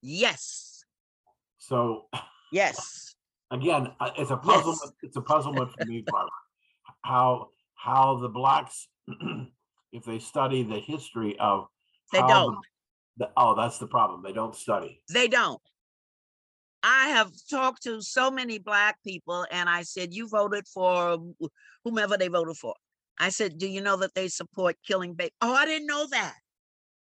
yes, 0.00 0.84
So 1.58 2.04
yes, 2.52 3.16
again, 3.50 3.88
it's 4.16 4.30
a 4.30 4.36
puzzlement, 4.36 4.92
it's 5.02 5.16
a 5.16 5.22
puzzlement 5.22 5.72
for 5.72 5.86
me, 5.86 6.04
Barbara. 6.06 6.30
How, 7.02 7.48
how 7.74 8.18
the 8.18 8.28
blacks, 8.28 8.86
if 9.92 10.04
they 10.04 10.20
study 10.20 10.62
the 10.62 10.78
history 10.78 11.36
of. 11.40 11.66
They 12.12 12.20
how 12.20 12.28
don't. 12.28 12.58
The- 13.16 13.30
oh, 13.36 13.54
that's 13.54 13.78
the 13.78 13.86
problem. 13.86 14.22
They 14.22 14.32
don't 14.32 14.54
study. 14.54 15.02
they 15.12 15.28
don't. 15.28 15.60
I 16.82 17.08
have 17.10 17.30
talked 17.50 17.82
to 17.82 18.00
so 18.00 18.30
many 18.30 18.58
black 18.58 18.96
people 19.04 19.46
and 19.50 19.68
I 19.68 19.82
said, 19.82 20.14
you 20.14 20.26
voted 20.28 20.66
for 20.66 21.18
whomever 21.84 22.16
they 22.16 22.28
voted 22.28 22.56
for. 22.56 22.74
I 23.18 23.28
said, 23.28 23.58
do 23.58 23.68
you 23.68 23.82
know 23.82 23.98
that 23.98 24.14
they 24.14 24.28
support 24.28 24.76
killing 24.86 25.12
baby? 25.12 25.32
Oh, 25.42 25.52
I 25.52 25.66
didn't 25.66 25.86
know 25.86 26.06
that. 26.10 26.36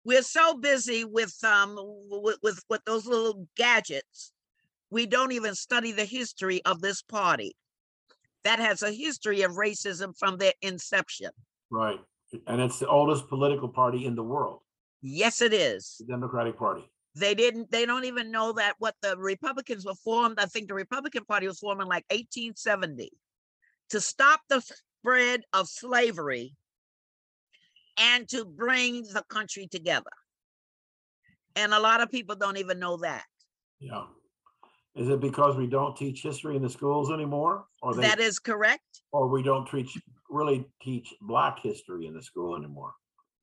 We're 0.06 0.22
so 0.22 0.58
busy 0.58 1.06
with 1.06 1.36
um 1.44 1.76
with, 1.76 2.38
with 2.44 2.62
with 2.70 2.82
those 2.86 3.08
little 3.08 3.48
gadgets. 3.58 4.32
We 4.92 5.08
don't 5.08 5.32
even 5.32 5.56
study 5.56 5.92
the 5.92 6.06
history 6.06 6.64
of 6.66 6.82
this 6.82 7.02
party 7.02 7.56
that 8.44 8.60
has 8.60 8.84
a 8.84 8.92
history 8.92 9.42
of 9.42 9.54
racism 9.54 10.14
from 10.20 10.38
their 10.38 10.54
inception. 10.62 11.32
Right. 11.72 12.00
And 12.46 12.62
it's 12.62 12.80
the 12.80 12.88
oldest 12.88 13.28
political 13.28 13.70
party 13.70 14.06
in 14.06 14.16
the 14.16 14.24
world, 14.24 14.60
Yes, 15.04 15.42
it 15.42 15.54
is. 15.54 15.98
the 16.00 16.06
Democratic 16.06 16.58
Party. 16.58 16.90
They 17.16 17.36
didn't, 17.36 17.70
they 17.70 17.86
don't 17.86 18.06
even 18.06 18.32
know 18.32 18.54
that 18.54 18.76
what 18.80 18.96
the 19.04 19.16
Republicans 19.18 19.86
were 19.86 19.94
formed. 19.94 20.40
I 20.40 20.46
think 20.46 20.68
the 20.68 20.74
Republican 20.74 21.26
Party 21.26 21.46
was 21.48 21.60
formed 21.60 21.82
in 21.82 21.88
like 21.88 22.06
1870 22.10 23.12
to 23.92 24.02
stop 24.02 24.40
the 24.50 24.64
spread 25.02 25.42
of 25.52 25.68
slavery 25.68 26.56
and 28.00 28.28
to 28.30 28.46
bring 28.46 29.04
the 29.14 29.24
country 29.30 29.68
together. 29.68 30.10
And 31.56 31.74
a 31.74 31.80
lot 31.80 32.02
of 32.02 32.10
people 32.10 32.36
don't 32.36 32.58
even 32.58 32.80
know 32.80 32.98
that. 32.98 33.26
Yeah. 33.80 34.06
Is 34.96 35.10
it 35.10 35.20
because 35.20 35.56
we 35.56 35.68
don't 35.68 35.96
teach 35.96 36.24
history 36.24 36.56
in 36.56 36.64
the 36.64 36.70
schools 36.70 37.12
anymore? 37.12 37.66
Or 37.82 37.94
they, 37.94 38.02
That 38.04 38.20
is 38.20 38.40
correct. 38.40 39.02
or 39.12 39.28
we 39.28 39.44
don't 39.44 39.68
teach, 39.70 39.96
really 40.30 40.66
teach 40.82 41.14
black 41.22 41.60
history 41.62 42.08
in 42.08 42.14
the 42.16 42.24
school 42.24 42.56
anymore? 42.56 42.94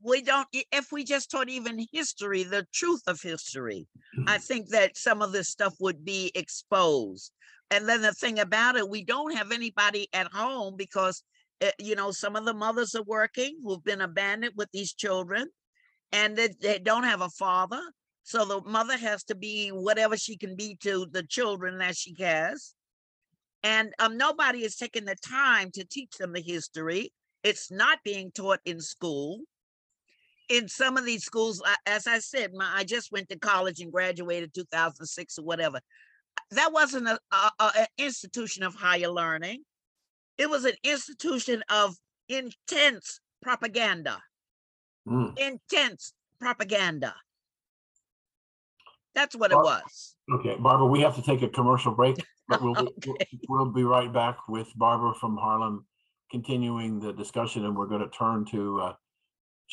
We 0.03 0.23
don't, 0.23 0.49
if 0.53 0.93
we 0.93 1.05
just 1.05 1.31
taught 1.31 1.49
even 1.49 1.87
history, 1.93 2.43
the 2.43 2.67
truth 2.73 3.03
of 3.07 3.21
history, 3.21 3.87
I 4.27 4.39
think 4.39 4.69
that 4.71 4.97
some 4.97 5.21
of 5.21 5.33
this 5.33 5.49
stuff 5.49 5.75
would 5.81 6.05
be 6.05 6.33
exposed. 6.35 7.33
And 7.71 7.89
then 7.89 8.03
the 8.03 8.13
thing 8.13 8.39
about 8.39 8.77
it, 8.77 8.89
we 8.89 9.05
don't 9.05 9.37
have 9.37 9.53
anybody 9.53 10.09
at 10.13 10.33
home 10.33 10.75
because, 10.77 11.23
uh, 11.63 11.71
you 11.79 11.95
know, 11.95 12.11
some 12.11 12.35
of 12.35 12.45
the 12.45 12.55
mothers 12.55 12.95
are 12.95 13.03
working 13.03 13.59
who've 13.63 13.85
been 13.85 14.01
abandoned 14.01 14.55
with 14.57 14.69
these 14.73 14.93
children 14.93 15.49
and 16.13 16.37
they, 16.37 16.49
they 16.61 16.79
don't 16.79 17.05
have 17.05 17.21
a 17.21 17.29
father. 17.31 17.81
So 18.23 18.45
the 18.45 18.61
mother 18.69 18.97
has 18.97 19.23
to 19.25 19.35
be 19.35 19.69
whatever 19.69 20.17
she 20.17 20.37
can 20.37 20.57
be 20.57 20.77
to 20.83 21.07
the 21.11 21.23
children 21.23 21.79
that 21.79 21.97
she 21.97 22.15
has. 22.21 22.75
And 23.63 23.93
um, 23.99 24.17
nobody 24.17 24.65
is 24.65 24.77
taking 24.77 25.05
the 25.05 25.17
time 25.17 25.71
to 25.73 25.85
teach 25.85 26.13
them 26.19 26.33
the 26.33 26.41
history. 26.41 27.13
It's 27.45 27.71
not 27.71 27.99
being 28.05 28.31
taught 28.33 28.61
in 28.65 28.81
school 28.81 29.41
in 30.51 30.69
some 30.69 30.97
of 30.97 31.05
these 31.07 31.25
schools, 31.25 31.63
as 31.87 32.07
I 32.09 32.19
said, 32.19 32.53
my, 32.53 32.69
I 32.75 32.85
just 32.85 33.13
went 33.13 33.29
to 33.31 33.39
college 33.39 33.81
and 33.81 33.91
graduated 33.93 34.53
2006 34.53 35.39
or 35.39 35.45
whatever. 35.45 35.81
That 36.51 36.73
wasn't 36.73 37.09
an 37.09 37.87
institution 37.97 38.65
of 38.65 38.75
higher 38.75 39.09
learning. 39.09 39.63
It 40.37 40.51
was 40.51 40.65
an 40.65 40.75
institution 40.83 41.63
of 41.71 41.95
intense 42.29 43.21
propaganda, 43.41 44.21
Hmm. 45.07 45.29
intense 45.37 46.13
propaganda. 46.41 47.15
That's 49.15 49.37
what 49.37 49.53
it 49.53 49.57
was. 49.57 50.17
Okay, 50.33 50.57
Barbara, 50.59 50.87
we 50.87 51.01
have 51.01 51.15
to 51.17 51.23
take 51.23 51.43
a 51.43 51.49
commercial 51.49 51.93
break, 51.93 52.17
but 52.49 52.61
we'll, 52.63 52.75
be- 52.75 52.93
we'll- 53.07 53.17
we'll 53.49 53.73
be 53.73 53.85
right 53.85 54.13
back 54.13 54.37
with 54.49 54.69
Barbara 54.77 55.15
from 55.15 55.37
Harlem, 55.37 55.87
continuing 56.31 56.99
the 57.01 57.13
discussion, 57.13 57.65
and 57.65 57.77
we're 57.77 57.87
going 57.87 58.03
to 58.03 58.11
turn 58.11 58.45
to 58.47 58.81
uh, 58.81 58.93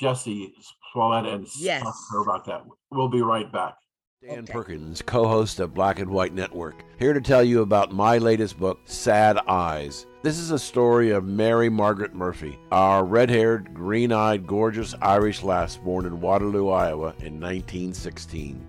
Jussie 0.02 0.52
Smollett 0.94 1.26
and 1.26 1.46
s- 1.46 1.62
talk 1.82 1.94
to 1.94 2.14
her 2.18 2.22
about 2.22 2.46
that. 2.46 2.64
We'll 2.92 3.10
be 3.10 3.22
right 3.22 3.52
back. 3.52 3.76
Dan 4.22 4.40
Okay. 4.40 4.52
Perkins, 4.54 5.02
co 5.04 5.28
host 5.28 5.60
of 5.60 5.74
Black 5.76 6.00
and 6.00 6.10
White 6.10 6.34
Network, 6.34 6.84
here 6.98 7.14
to 7.14 7.22
tell 7.22 7.44
you 7.44 7.62
about 7.62 7.92
my 7.94 8.18
latest 8.18 8.58
book, 8.60 8.80
Sad 8.86 9.38
Eyes. 9.48 10.08
This 10.24 10.40
is 10.40 10.50
a 10.52 10.58
story 10.60 11.12
of 11.12 11.24
Mary 11.26 11.70
Margaret 11.70 12.16
Murphy, 12.16 12.58
our 12.72 13.06
red 13.06 13.30
haired, 13.30 13.74
green 13.76 14.12
eyed, 14.12 14.48
gorgeous 14.48 14.96
Irish 15.02 15.44
lass 15.44 15.78
born 15.78 16.06
in 16.08 16.20
Waterloo, 16.20 16.70
Iowa 16.70 17.10
in 17.20 17.40
1916. 17.40 18.66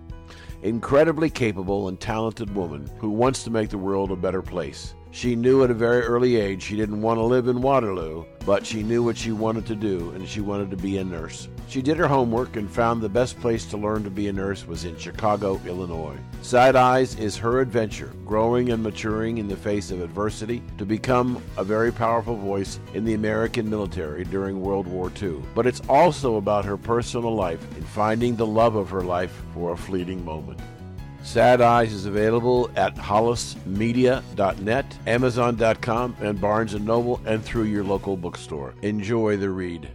Incredibly 0.61 1.29
capable 1.29 1.87
and 1.87 1.99
talented 1.99 2.53
woman 2.53 2.89
who 2.99 3.09
wants 3.09 3.43
to 3.43 3.49
make 3.49 3.69
the 3.69 3.77
world 3.77 4.11
a 4.11 4.15
better 4.15 4.41
place. 4.41 4.93
She 5.11 5.35
knew 5.35 5.63
at 5.63 5.71
a 5.71 5.73
very 5.73 6.01
early 6.03 6.35
age 6.35 6.61
she 6.61 6.75
didn't 6.75 7.01
want 7.01 7.17
to 7.17 7.23
live 7.23 7.47
in 7.47 7.61
Waterloo, 7.61 8.25
but 8.45 8.65
she 8.65 8.83
knew 8.83 9.01
what 9.01 9.17
she 9.17 9.31
wanted 9.31 9.65
to 9.65 9.75
do 9.75 10.11
and 10.11 10.27
she 10.27 10.39
wanted 10.39 10.69
to 10.69 10.77
be 10.77 10.97
a 10.97 11.03
nurse. 11.03 11.47
She 11.67 11.81
did 11.81 11.97
her 11.97 12.07
homework 12.07 12.55
and 12.55 12.69
found 12.69 13.01
the 13.01 13.09
best 13.09 13.39
place 13.39 13.65
to 13.65 13.77
learn 13.77 14.03
to 14.03 14.09
be 14.11 14.27
a 14.27 14.33
nurse 14.33 14.67
was 14.67 14.85
in 14.85 14.97
Chicago, 14.97 15.59
Illinois. 15.65 16.17
Sad 16.41 16.75
Eyes 16.75 17.15
is 17.15 17.37
her 17.37 17.59
adventure, 17.59 18.13
growing 18.25 18.71
and 18.71 18.83
maturing 18.83 19.39
in 19.39 19.47
the 19.47 19.57
face 19.57 19.91
of 19.91 20.01
adversity 20.01 20.61
to 20.77 20.85
become 20.85 21.41
a 21.57 21.63
very 21.63 21.91
powerful 21.91 22.35
voice 22.35 22.79
in 22.93 23.03
the 23.03 23.15
American 23.15 23.69
military 23.69 24.23
during 24.23 24.61
World 24.61 24.87
War 24.87 25.11
II. 25.21 25.41
But 25.55 25.67
it's 25.67 25.81
also 25.89 26.35
about 26.35 26.65
her 26.65 26.77
personal 26.77 27.33
life 27.33 27.61
and 27.75 27.85
finding 27.87 28.35
the 28.35 28.47
love 28.47 28.75
of 28.75 28.89
her 28.89 29.03
life 29.03 29.43
for 29.53 29.73
a 29.73 29.77
fleeting 29.77 30.23
moment. 30.23 30.59
Sad 31.29 31.61
Eyes 31.61 31.93
is 31.93 32.07
available 32.07 32.71
at 32.75 32.95
hollismedia.net, 32.95 34.97
amazon.com, 35.05 36.15
and 36.21 36.41
Barnes 36.41 36.73
& 36.73 36.79
Noble, 36.79 37.21
and 37.23 37.45
through 37.45 37.65
your 37.65 37.83
local 37.83 38.17
bookstore. 38.17 38.73
Enjoy 38.81 39.37
the 39.37 39.51
read. 39.51 39.91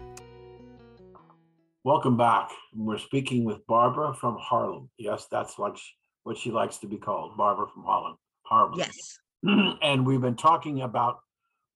Welcome 1.83 2.17
back. 2.17 2.51
We're 2.73 2.99
speaking 2.99 3.45
with 3.45 3.67
Barbara 3.67 4.15
from 4.15 4.37
Harlem. 4.39 4.89
Yes, 4.97 5.27
that's 5.29 5.59
like 5.59 5.77
sh- 5.77 5.91
what 6.23 6.39
she 6.39 6.53
likes 6.53 6.79
to 6.79 6.87
be 6.87 6.99
called, 6.99 7.37
Barbara 7.37 7.67
from 7.67 7.83
Harlem. 7.83 8.15
Harlem. 8.45 8.79
Yes. 8.79 9.19
and 9.83 10.07
we've 10.07 10.21
been 10.21 10.37
talking 10.37 10.83
about 10.83 11.19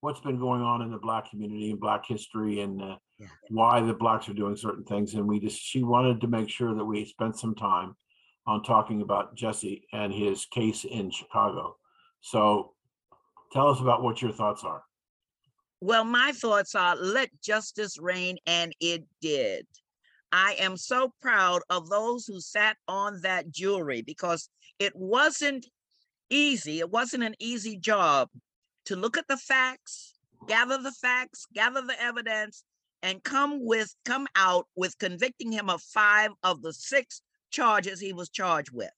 what's 0.02 0.20
been 0.20 0.38
going 0.38 0.62
on 0.62 0.82
in 0.82 0.92
the 0.92 0.98
black 0.98 1.30
community 1.30 1.72
and 1.72 1.80
black 1.80 2.06
history 2.06 2.60
and 2.60 2.80
uh, 2.80 2.94
Yeah. 3.18 3.26
why 3.50 3.80
the 3.80 3.92
blacks 3.92 4.28
are 4.28 4.34
doing 4.34 4.54
certain 4.54 4.84
things 4.84 5.14
and 5.14 5.26
we 5.26 5.40
just 5.40 5.60
she 5.60 5.82
wanted 5.82 6.20
to 6.20 6.28
make 6.28 6.48
sure 6.48 6.76
that 6.76 6.84
we 6.84 7.04
spent 7.04 7.36
some 7.36 7.56
time 7.56 7.96
on 8.48 8.62
talking 8.62 9.02
about 9.02 9.36
jesse 9.36 9.84
and 9.92 10.12
his 10.12 10.46
case 10.46 10.84
in 10.84 11.10
chicago 11.10 11.76
so 12.20 12.72
tell 13.52 13.68
us 13.68 13.80
about 13.80 14.02
what 14.02 14.20
your 14.20 14.32
thoughts 14.32 14.64
are 14.64 14.82
Well, 15.80 16.04
my 16.04 16.32
thoughts 16.32 16.74
are 16.74 16.96
let 16.96 17.30
justice 17.40 17.98
reign, 18.00 18.38
and 18.46 18.74
it 18.80 19.04
did. 19.22 19.64
I 20.32 20.56
am 20.58 20.76
so 20.76 21.12
proud 21.22 21.62
of 21.70 21.88
those 21.88 22.26
who 22.26 22.40
sat 22.40 22.76
on 22.88 23.20
that 23.22 23.52
jury 23.52 24.02
because 24.02 24.50
it 24.80 24.92
wasn't 24.96 25.64
easy. 26.30 26.80
It 26.80 26.90
wasn't 26.90 27.22
an 27.22 27.36
easy 27.38 27.76
job 27.76 28.28
to 28.86 28.96
look 28.96 29.16
at 29.16 29.28
the 29.28 29.36
facts 29.36 30.18
gather 30.46 30.78
the 30.78 30.92
facts, 30.92 31.46
gather 31.52 31.82
the 31.82 32.00
evidence, 32.00 32.64
and 33.02 33.22
come 33.22 33.64
with 33.64 33.94
come 34.04 34.26
out 34.34 34.66
with 34.76 34.98
convicting 34.98 35.52
him 35.52 35.70
of 35.70 35.80
five 35.82 36.30
of 36.42 36.62
the 36.62 36.72
six 36.72 37.22
charges 37.50 38.00
he 38.00 38.12
was 38.12 38.28
charged 38.28 38.72
with. 38.72 38.90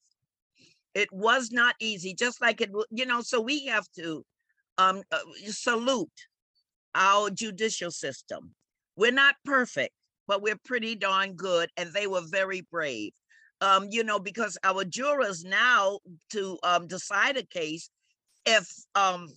It 0.93 1.11
was 1.11 1.51
not 1.51 1.75
easy, 1.79 2.13
just 2.13 2.41
like 2.41 2.61
it, 2.61 2.71
you 2.89 3.05
know. 3.05 3.21
So 3.21 3.39
we 3.39 3.65
have 3.67 3.85
to 3.95 4.25
um, 4.77 5.03
uh, 5.11 5.19
salute 5.45 6.09
our 6.95 7.29
judicial 7.29 7.91
system. 7.91 8.53
We're 8.97 9.11
not 9.11 9.35
perfect, 9.45 9.93
but 10.27 10.41
we're 10.41 10.59
pretty 10.65 10.95
darn 10.95 11.33
good, 11.33 11.69
and 11.77 11.91
they 11.93 12.07
were 12.07 12.21
very 12.25 12.61
brave. 12.71 13.13
Um, 13.61 13.87
you 13.91 14.03
know, 14.03 14.19
because 14.19 14.57
our 14.63 14.83
jurors 14.83 15.43
now 15.45 15.99
to 16.31 16.57
um, 16.63 16.87
decide 16.87 17.37
a 17.37 17.43
case, 17.43 17.89
if 18.45 18.67
um, 18.95 19.27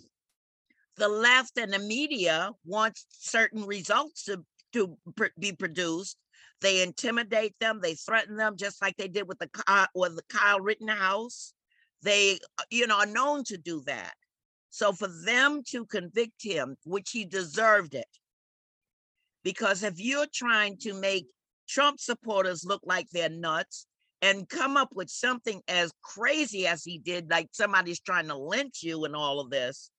the 0.96 1.08
left 1.08 1.58
and 1.58 1.72
the 1.72 1.78
media 1.78 2.50
want 2.64 2.98
certain 3.10 3.64
results 3.64 4.24
to 4.24 4.44
to 4.72 4.96
pr- 5.14 5.26
be 5.38 5.52
produced, 5.52 6.16
they 6.64 6.82
intimidate 6.82 7.54
them, 7.60 7.80
they 7.82 7.94
threaten 7.94 8.36
them, 8.36 8.56
just 8.56 8.80
like 8.80 8.96
they 8.96 9.08
did 9.08 9.28
with 9.28 9.38
the 9.38 9.48
Kyle, 9.48 9.86
with 9.94 10.16
the 10.16 10.22
Kyle 10.28 10.60
Rittenhouse. 10.60 11.52
They, 12.02 12.38
uh, 12.58 12.64
you 12.70 12.86
know, 12.86 12.98
are 12.98 13.06
known 13.06 13.44
to 13.44 13.56
do 13.56 13.82
that. 13.86 14.14
So 14.70 14.92
for 14.92 15.08
them 15.24 15.62
to 15.68 15.86
convict 15.86 16.42
him, 16.42 16.76
which 16.84 17.10
he 17.10 17.24
deserved 17.24 17.94
it, 17.94 18.08
because 19.42 19.82
if 19.82 19.94
you're 19.98 20.26
trying 20.32 20.78
to 20.78 20.94
make 20.94 21.26
Trump 21.68 22.00
supporters 22.00 22.64
look 22.64 22.80
like 22.84 23.08
they're 23.10 23.28
nuts 23.28 23.86
and 24.22 24.48
come 24.48 24.76
up 24.76 24.88
with 24.94 25.10
something 25.10 25.60
as 25.68 25.92
crazy 26.02 26.66
as 26.66 26.82
he 26.82 26.98
did, 26.98 27.30
like 27.30 27.48
somebody's 27.52 28.00
trying 28.00 28.28
to 28.28 28.36
lynch 28.36 28.82
you 28.82 29.04
and 29.04 29.14
all 29.14 29.38
of 29.38 29.50
this, 29.50 29.90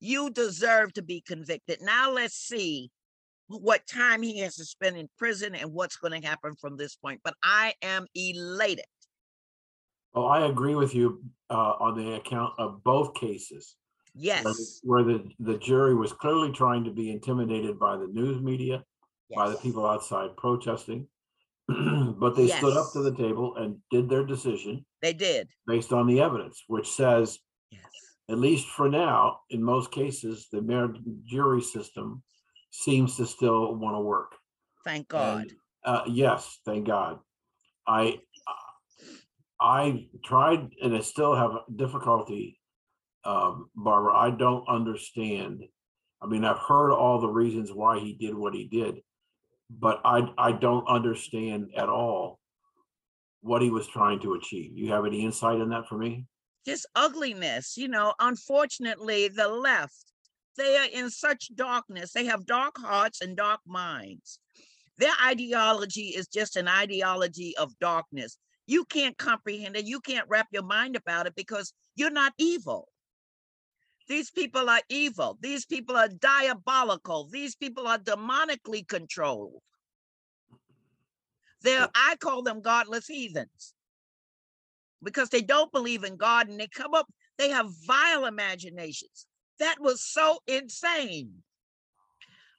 you 0.00 0.30
deserve 0.30 0.92
to 0.94 1.02
be 1.02 1.22
convicted. 1.26 1.80
Now 1.80 2.12
let's 2.12 2.36
see 2.36 2.90
what 3.58 3.86
time 3.86 4.22
he 4.22 4.38
has 4.38 4.54
to 4.56 4.64
spend 4.64 4.96
in 4.96 5.08
prison 5.18 5.54
and 5.54 5.72
what's 5.72 5.96
going 5.96 6.20
to 6.20 6.26
happen 6.26 6.54
from 6.60 6.76
this 6.76 6.94
point. 6.94 7.20
But 7.24 7.34
I 7.42 7.74
am 7.82 8.06
elated. 8.14 8.84
Well, 10.14 10.26
I 10.26 10.46
agree 10.46 10.74
with 10.74 10.94
you 10.94 11.22
uh, 11.50 11.74
on 11.80 11.96
the 11.96 12.14
account 12.14 12.54
of 12.58 12.82
both 12.84 13.14
cases. 13.14 13.76
Yes. 14.14 14.80
Where 14.82 15.02
the, 15.02 15.24
the 15.38 15.58
jury 15.58 15.94
was 15.94 16.12
clearly 16.12 16.52
trying 16.52 16.84
to 16.84 16.90
be 16.90 17.10
intimidated 17.10 17.78
by 17.78 17.96
the 17.96 18.06
news 18.06 18.40
media, 18.40 18.84
by 19.34 19.48
the 19.48 19.56
people 19.56 19.86
outside 19.86 20.36
protesting. 20.36 21.06
But 21.68 22.36
they 22.36 22.48
stood 22.48 22.76
up 22.76 22.92
to 22.92 23.02
the 23.02 23.14
table 23.14 23.56
and 23.56 23.76
did 23.90 24.08
their 24.08 24.24
decision 24.24 24.84
They 25.02 25.12
did. 25.12 25.48
based 25.66 25.92
on 25.92 26.06
the 26.06 26.20
evidence, 26.20 26.62
which 26.66 26.88
says, 26.88 27.38
Yes. 27.70 27.82
at 28.28 28.38
least 28.38 28.66
for 28.66 28.88
now, 28.88 29.40
in 29.50 29.62
most 29.62 29.92
cases, 29.92 30.48
the 30.50 30.60
jury 31.26 31.62
system 31.62 32.24
seems 32.70 33.16
to 33.16 33.26
still 33.26 33.74
want 33.76 33.96
to 33.96 34.00
work. 34.00 34.32
Thank 34.84 35.08
God. 35.08 35.42
And, 35.42 35.52
Uh, 35.84 36.02
yes, 36.06 36.58
thank 36.64 36.86
God. 36.86 37.18
I, 37.86 38.20
I 39.60 40.08
tried 40.24 40.70
and 40.82 40.94
I 40.94 41.00
still 41.00 41.34
have 41.34 41.52
difficulty. 41.74 42.58
Um, 43.24 43.70
Barbara, 43.74 44.16
I 44.16 44.30
don't 44.30 44.66
understand. 44.68 45.64
I 46.22 46.26
mean, 46.26 46.44
I've 46.44 46.58
heard 46.58 46.92
all 46.92 47.20
the 47.20 47.28
reasons 47.28 47.72
why 47.72 47.98
he 47.98 48.14
did 48.14 48.34
what 48.34 48.54
he 48.54 48.66
did, 48.68 49.00
but 49.68 50.00
I, 50.04 50.32
I 50.38 50.52
don't 50.52 50.86
understand 50.88 51.70
at 51.76 51.88
all 51.88 52.40
what 53.42 53.62
he 53.62 53.70
was 53.70 53.86
trying 53.86 54.20
to 54.20 54.34
achieve. 54.34 54.72
You 54.74 54.92
have 54.92 55.06
any 55.06 55.24
insight 55.24 55.60
on 55.60 55.70
that 55.70 55.88
for 55.88 55.98
me? 55.98 56.26
just 56.66 56.86
ugliness 56.94 57.78
you 57.78 57.88
know 57.88 58.12
unfortunately 58.20 59.28
the 59.28 59.48
left 59.48 60.12
they 60.56 60.76
are 60.76 60.88
in 60.92 61.10
such 61.10 61.50
darkness 61.54 62.12
they 62.12 62.24
have 62.26 62.46
dark 62.46 62.76
hearts 62.78 63.20
and 63.20 63.36
dark 63.36 63.60
minds. 63.66 64.38
Their 64.98 65.12
ideology 65.24 66.08
is 66.08 66.28
just 66.28 66.56
an 66.56 66.68
ideology 66.68 67.56
of 67.56 67.78
darkness. 67.78 68.36
You 68.66 68.84
can't 68.84 69.16
comprehend 69.16 69.76
it 69.76 69.86
you 69.86 70.00
can't 70.00 70.28
wrap 70.28 70.48
your 70.52 70.62
mind 70.62 70.96
about 70.96 71.26
it 71.26 71.34
because 71.34 71.72
you're 71.96 72.10
not 72.10 72.32
evil. 72.38 72.88
These 74.08 74.30
people 74.30 74.68
are 74.68 74.82
evil 74.88 75.38
these 75.40 75.66
people 75.66 75.96
are 75.96 76.08
diabolical 76.08 77.28
these 77.30 77.54
people 77.54 77.86
are 77.86 77.98
demonically 77.98 78.86
controlled. 78.86 79.62
They're 81.62 81.88
i 81.94 82.16
call 82.18 82.42
them 82.42 82.60
godless 82.60 83.06
heathens. 83.06 83.74
Because 85.02 85.30
they 85.30 85.40
don't 85.40 85.72
believe 85.72 86.04
in 86.04 86.16
God 86.16 86.48
and 86.48 86.60
they 86.60 86.66
come 86.66 86.92
up, 86.92 87.06
they 87.38 87.48
have 87.48 87.66
vile 87.86 88.26
imaginations. 88.26 89.26
That 89.60 89.76
was 89.78 90.02
so 90.02 90.38
insane. 90.46 91.42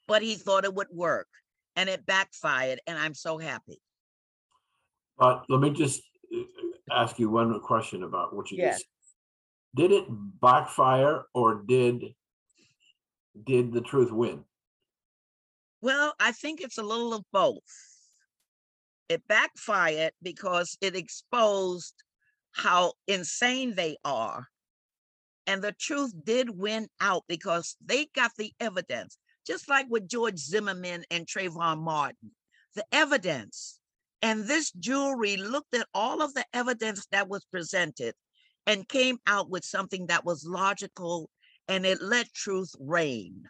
But 0.08 0.22
he 0.22 0.36
thought 0.36 0.66
it 0.66 0.74
would 0.74 0.88
work 0.92 1.28
and 1.76 1.90
it 1.90 2.06
backfired, 2.06 2.80
and 2.88 2.98
I'm 2.98 3.14
so 3.14 3.38
happy. 3.38 3.82
But 5.18 5.46
let 5.50 5.62
me 5.62 5.72
just 5.72 6.02
uh, 6.36 6.44
ask 6.92 7.20
you 7.20 7.30
one 7.30 7.60
question 7.60 8.04
about 8.04 8.36
what 8.36 8.52
you 8.52 8.58
Yes. 8.58 8.78
just. 8.78 8.86
Did 9.74 9.92
it 9.92 10.06
backfire 10.10 11.26
or 11.34 11.64
did, 11.64 12.14
did 13.46 13.72
the 13.72 13.82
truth 13.82 14.12
win? 14.12 14.44
Well, 15.82 16.14
I 16.20 16.34
think 16.34 16.62
it's 16.62 16.78
a 16.78 16.84
little 16.84 17.14
of 17.14 17.24
both. 17.32 17.64
It 19.08 19.28
backfired 19.28 20.12
because 20.22 20.78
it 20.82 20.96
exposed 20.96 21.96
how 22.52 22.94
insane 23.08 23.76
they 23.76 23.98
are. 24.04 24.48
And 25.48 25.62
the 25.62 25.74
truth 25.74 26.14
did 26.24 26.50
win 26.50 26.88
out 27.00 27.24
because 27.28 27.76
they 27.84 28.08
got 28.16 28.32
the 28.38 28.54
evidence, 28.60 29.18
just 29.46 29.68
like 29.68 29.88
with 29.90 30.08
George 30.08 30.38
Zimmerman 30.38 31.04
and 31.10 31.26
Trayvon 31.26 31.80
Martin. 31.80 32.32
The 32.76 32.86
evidence. 32.92 33.80
And 34.22 34.46
this 34.46 34.72
jury 34.72 35.38
looked 35.38 35.74
at 35.74 35.88
all 35.94 36.22
of 36.22 36.34
the 36.34 36.46
evidence 36.54 37.08
that 37.12 37.28
was 37.28 37.44
presented 37.46 38.14
and 38.68 38.88
came 38.88 39.18
out 39.26 39.50
with 39.50 39.66
something 39.66 40.08
that 40.08 40.24
was 40.24 40.46
logical 40.46 41.30
and 41.68 41.86
it 41.86 42.02
let 42.02 42.32
truth 42.34 42.72
reign. 42.80 43.50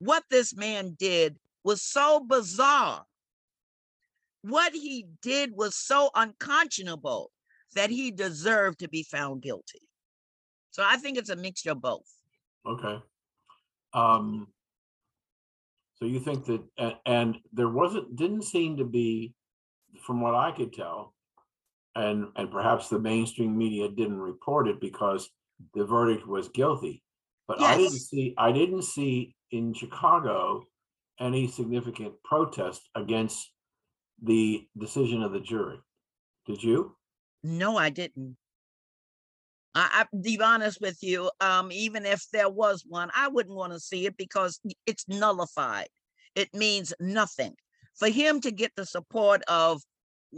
What 0.00 0.24
this 0.30 0.56
man 0.56 0.96
did 0.98 1.36
was 1.62 1.82
so 1.82 2.20
bizarre. 2.20 3.04
What 4.42 4.72
he 4.72 5.06
did 5.22 5.52
was 5.54 5.76
so 5.76 6.10
unconscionable 6.14 7.30
that 7.74 7.90
he 7.90 8.10
deserved 8.10 8.80
to 8.80 8.88
be 8.88 9.02
found 9.02 9.42
guilty. 9.42 9.82
So 10.70 10.84
I 10.86 10.96
think 10.96 11.18
it's 11.18 11.30
a 11.30 11.36
mixture 11.36 11.72
of 11.72 11.80
both. 11.80 12.08
Okay. 12.66 12.98
Um. 13.92 14.48
So 15.96 16.06
you 16.06 16.18
think 16.18 16.46
that, 16.46 16.98
and 17.04 17.36
there 17.52 17.68
wasn't, 17.68 18.16
didn't 18.16 18.44
seem 18.44 18.78
to 18.78 18.84
be, 18.84 19.34
from 20.06 20.22
what 20.22 20.34
I 20.34 20.50
could 20.50 20.72
tell. 20.72 21.12
And, 21.94 22.28
and 22.36 22.50
perhaps 22.50 22.88
the 22.88 22.98
mainstream 22.98 23.58
media 23.58 23.86
didn't 23.88 24.18
report 24.18 24.66
it 24.66 24.80
because 24.80 25.28
the 25.74 25.84
verdict 25.84 26.26
was 26.26 26.48
guilty. 26.48 27.02
But 27.46 27.60
I 27.60 27.76
didn't 27.76 27.98
see, 27.98 28.32
I 28.38 28.50
didn't 28.50 28.84
see 28.84 29.34
in 29.50 29.74
Chicago 29.74 30.64
any 31.18 31.48
significant 31.48 32.14
protest 32.24 32.88
against 32.94 33.52
the 34.22 34.66
decision 34.78 35.22
of 35.22 35.32
the 35.32 35.40
jury. 35.40 35.80
Did 36.46 36.62
you? 36.62 36.96
No, 37.42 37.76
I 37.76 37.90
didn't. 37.90 38.36
I, 39.74 40.04
I 40.12 40.16
be 40.16 40.40
honest 40.40 40.80
with 40.80 40.98
you. 41.02 41.30
Um, 41.40 41.70
even 41.72 42.06
if 42.06 42.24
there 42.32 42.48
was 42.48 42.84
one, 42.88 43.10
I 43.14 43.28
wouldn't 43.28 43.56
want 43.56 43.72
to 43.72 43.80
see 43.80 44.06
it 44.06 44.16
because 44.16 44.60
it's 44.86 45.08
nullified. 45.08 45.88
It 46.34 46.48
means 46.54 46.92
nothing. 47.00 47.54
For 47.98 48.08
him 48.08 48.40
to 48.40 48.50
get 48.50 48.72
the 48.76 48.86
support 48.86 49.42
of 49.48 49.82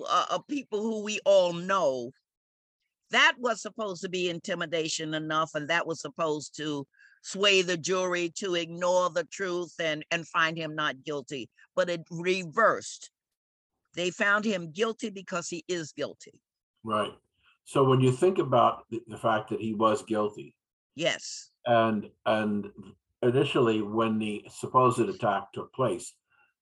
uh, 0.08 0.26
of 0.30 0.46
people 0.48 0.82
who 0.82 1.02
we 1.02 1.20
all 1.24 1.52
know, 1.52 2.10
that 3.10 3.34
was 3.38 3.60
supposed 3.60 4.02
to 4.02 4.08
be 4.08 4.30
intimidation 4.30 5.14
enough, 5.14 5.50
and 5.54 5.68
that 5.68 5.86
was 5.86 6.00
supposed 6.00 6.56
to 6.56 6.86
sway 7.22 7.62
the 7.62 7.76
jury 7.76 8.32
to 8.36 8.54
ignore 8.54 9.10
the 9.10 9.24
truth 9.24 9.74
and 9.80 10.04
and 10.10 10.26
find 10.26 10.56
him 10.56 10.74
not 10.74 11.04
guilty. 11.04 11.48
But 11.76 11.88
it 11.88 12.02
reversed. 12.10 13.10
They 13.94 14.10
found 14.10 14.44
him 14.44 14.72
guilty 14.72 15.10
because 15.10 15.48
he 15.48 15.64
is 15.68 15.92
guilty. 15.92 16.40
Right. 16.82 17.12
So 17.64 17.84
when 17.84 18.00
you 18.00 18.12
think 18.12 18.38
about 18.38 18.84
the, 18.90 19.02
the 19.06 19.16
fact 19.16 19.50
that 19.50 19.60
he 19.60 19.74
was 19.74 20.02
guilty, 20.02 20.54
Yes. 20.94 21.50
and 21.64 22.10
and 22.26 22.70
initially 23.22 23.80
when 23.82 24.18
the 24.18 24.44
supposed 24.50 24.98
attack 25.00 25.52
took 25.52 25.72
place 25.72 26.12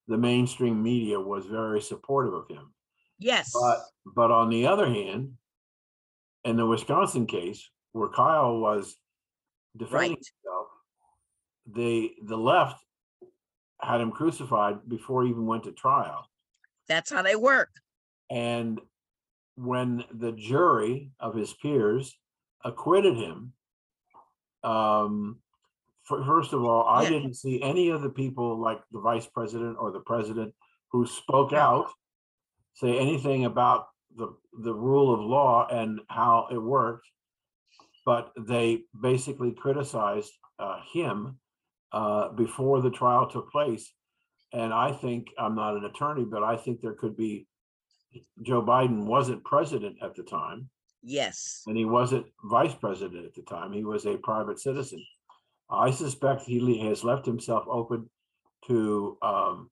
the 0.08 0.16
mainstream 0.18 0.82
media 0.82 1.18
was 1.18 1.46
very 1.46 1.80
supportive 1.80 2.34
of 2.34 2.46
him 2.48 2.74
Yes. 3.18 3.50
but 3.52 3.78
but 4.14 4.30
on 4.30 4.50
the 4.50 4.66
other 4.66 4.86
hand 4.86 5.32
in 6.44 6.56
the 6.56 6.66
wisconsin 6.66 7.26
case 7.26 7.68
where 7.92 8.08
kyle 8.10 8.58
was 8.60 8.94
defending 9.76 10.10
Right. 10.10 10.18
himself 10.44 10.66
the 11.72 12.12
the 12.26 12.36
left 12.36 12.76
had 13.80 14.00
him 14.02 14.12
crucified 14.12 14.86
before 14.88 15.24
he 15.24 15.30
even 15.30 15.46
went 15.46 15.64
to 15.64 15.72
trial 15.72 16.28
That's 16.88 17.10
how 17.10 17.22
they 17.22 17.36
work. 17.36 17.70
and 18.30 18.80
when 19.64 20.04
the 20.12 20.32
jury 20.32 21.12
of 21.20 21.34
his 21.34 21.52
peers 21.52 22.16
acquitted 22.64 23.16
him 23.16 23.52
um, 24.62 25.38
fir- 26.04 26.24
first 26.24 26.52
of 26.52 26.62
all, 26.64 26.84
I 26.84 27.02
Yeah. 27.04 27.10
didn't 27.10 27.34
see 27.34 27.62
any 27.62 27.88
of 27.88 28.02
the 28.02 28.10
people 28.10 28.58
like 28.58 28.82
the 28.92 29.00
vice 29.00 29.26
president 29.26 29.76
or 29.78 29.90
the 29.90 30.00
president 30.00 30.54
who 30.92 31.06
spoke 31.06 31.52
out 31.52 31.88
say 32.74 32.98
anything 32.98 33.44
about 33.44 33.86
the 34.16 34.28
the 34.66 34.74
rule 34.74 35.14
of 35.14 35.20
law 35.20 35.66
and 35.70 36.00
how 36.08 36.48
it 36.50 36.58
worked, 36.58 37.06
but 38.04 38.32
they 38.38 38.84
basically 39.00 39.52
criticized 39.52 40.32
uh, 40.58 40.80
him 40.92 41.38
uh, 41.92 42.28
before 42.30 42.80
the 42.82 42.90
trial 42.90 43.26
took 43.28 43.50
place. 43.50 43.92
And 44.52 44.72
I 44.74 44.92
think 44.92 45.28
I'm 45.38 45.54
not 45.54 45.76
an 45.76 45.84
attorney, 45.84 46.24
but 46.24 46.42
I 46.42 46.56
think 46.56 46.80
there 46.80 46.94
could 46.94 47.16
be 47.16 47.46
Joe 48.42 48.62
Biden 48.62 49.04
wasn't 49.04 49.44
president 49.44 49.96
at 50.02 50.14
the 50.14 50.22
time 50.22 50.68
Yes. 51.02 51.62
and 51.66 51.76
he 51.76 51.84
wasn't 51.84 52.26
vice 52.44 52.74
president 52.74 53.24
at 53.24 53.34
the 53.34 53.42
time. 53.42 53.72
He 53.72 53.84
was 53.84 54.06
a 54.06 54.16
private 54.18 54.58
citizen. 54.60 55.04
I 55.70 55.90
suspect 55.90 56.42
he 56.42 56.60
le- 56.60 56.88
has 56.88 57.04
left 57.04 57.24
himself 57.24 57.64
open 57.68 58.10
to 58.66 59.16
um, 59.22 59.70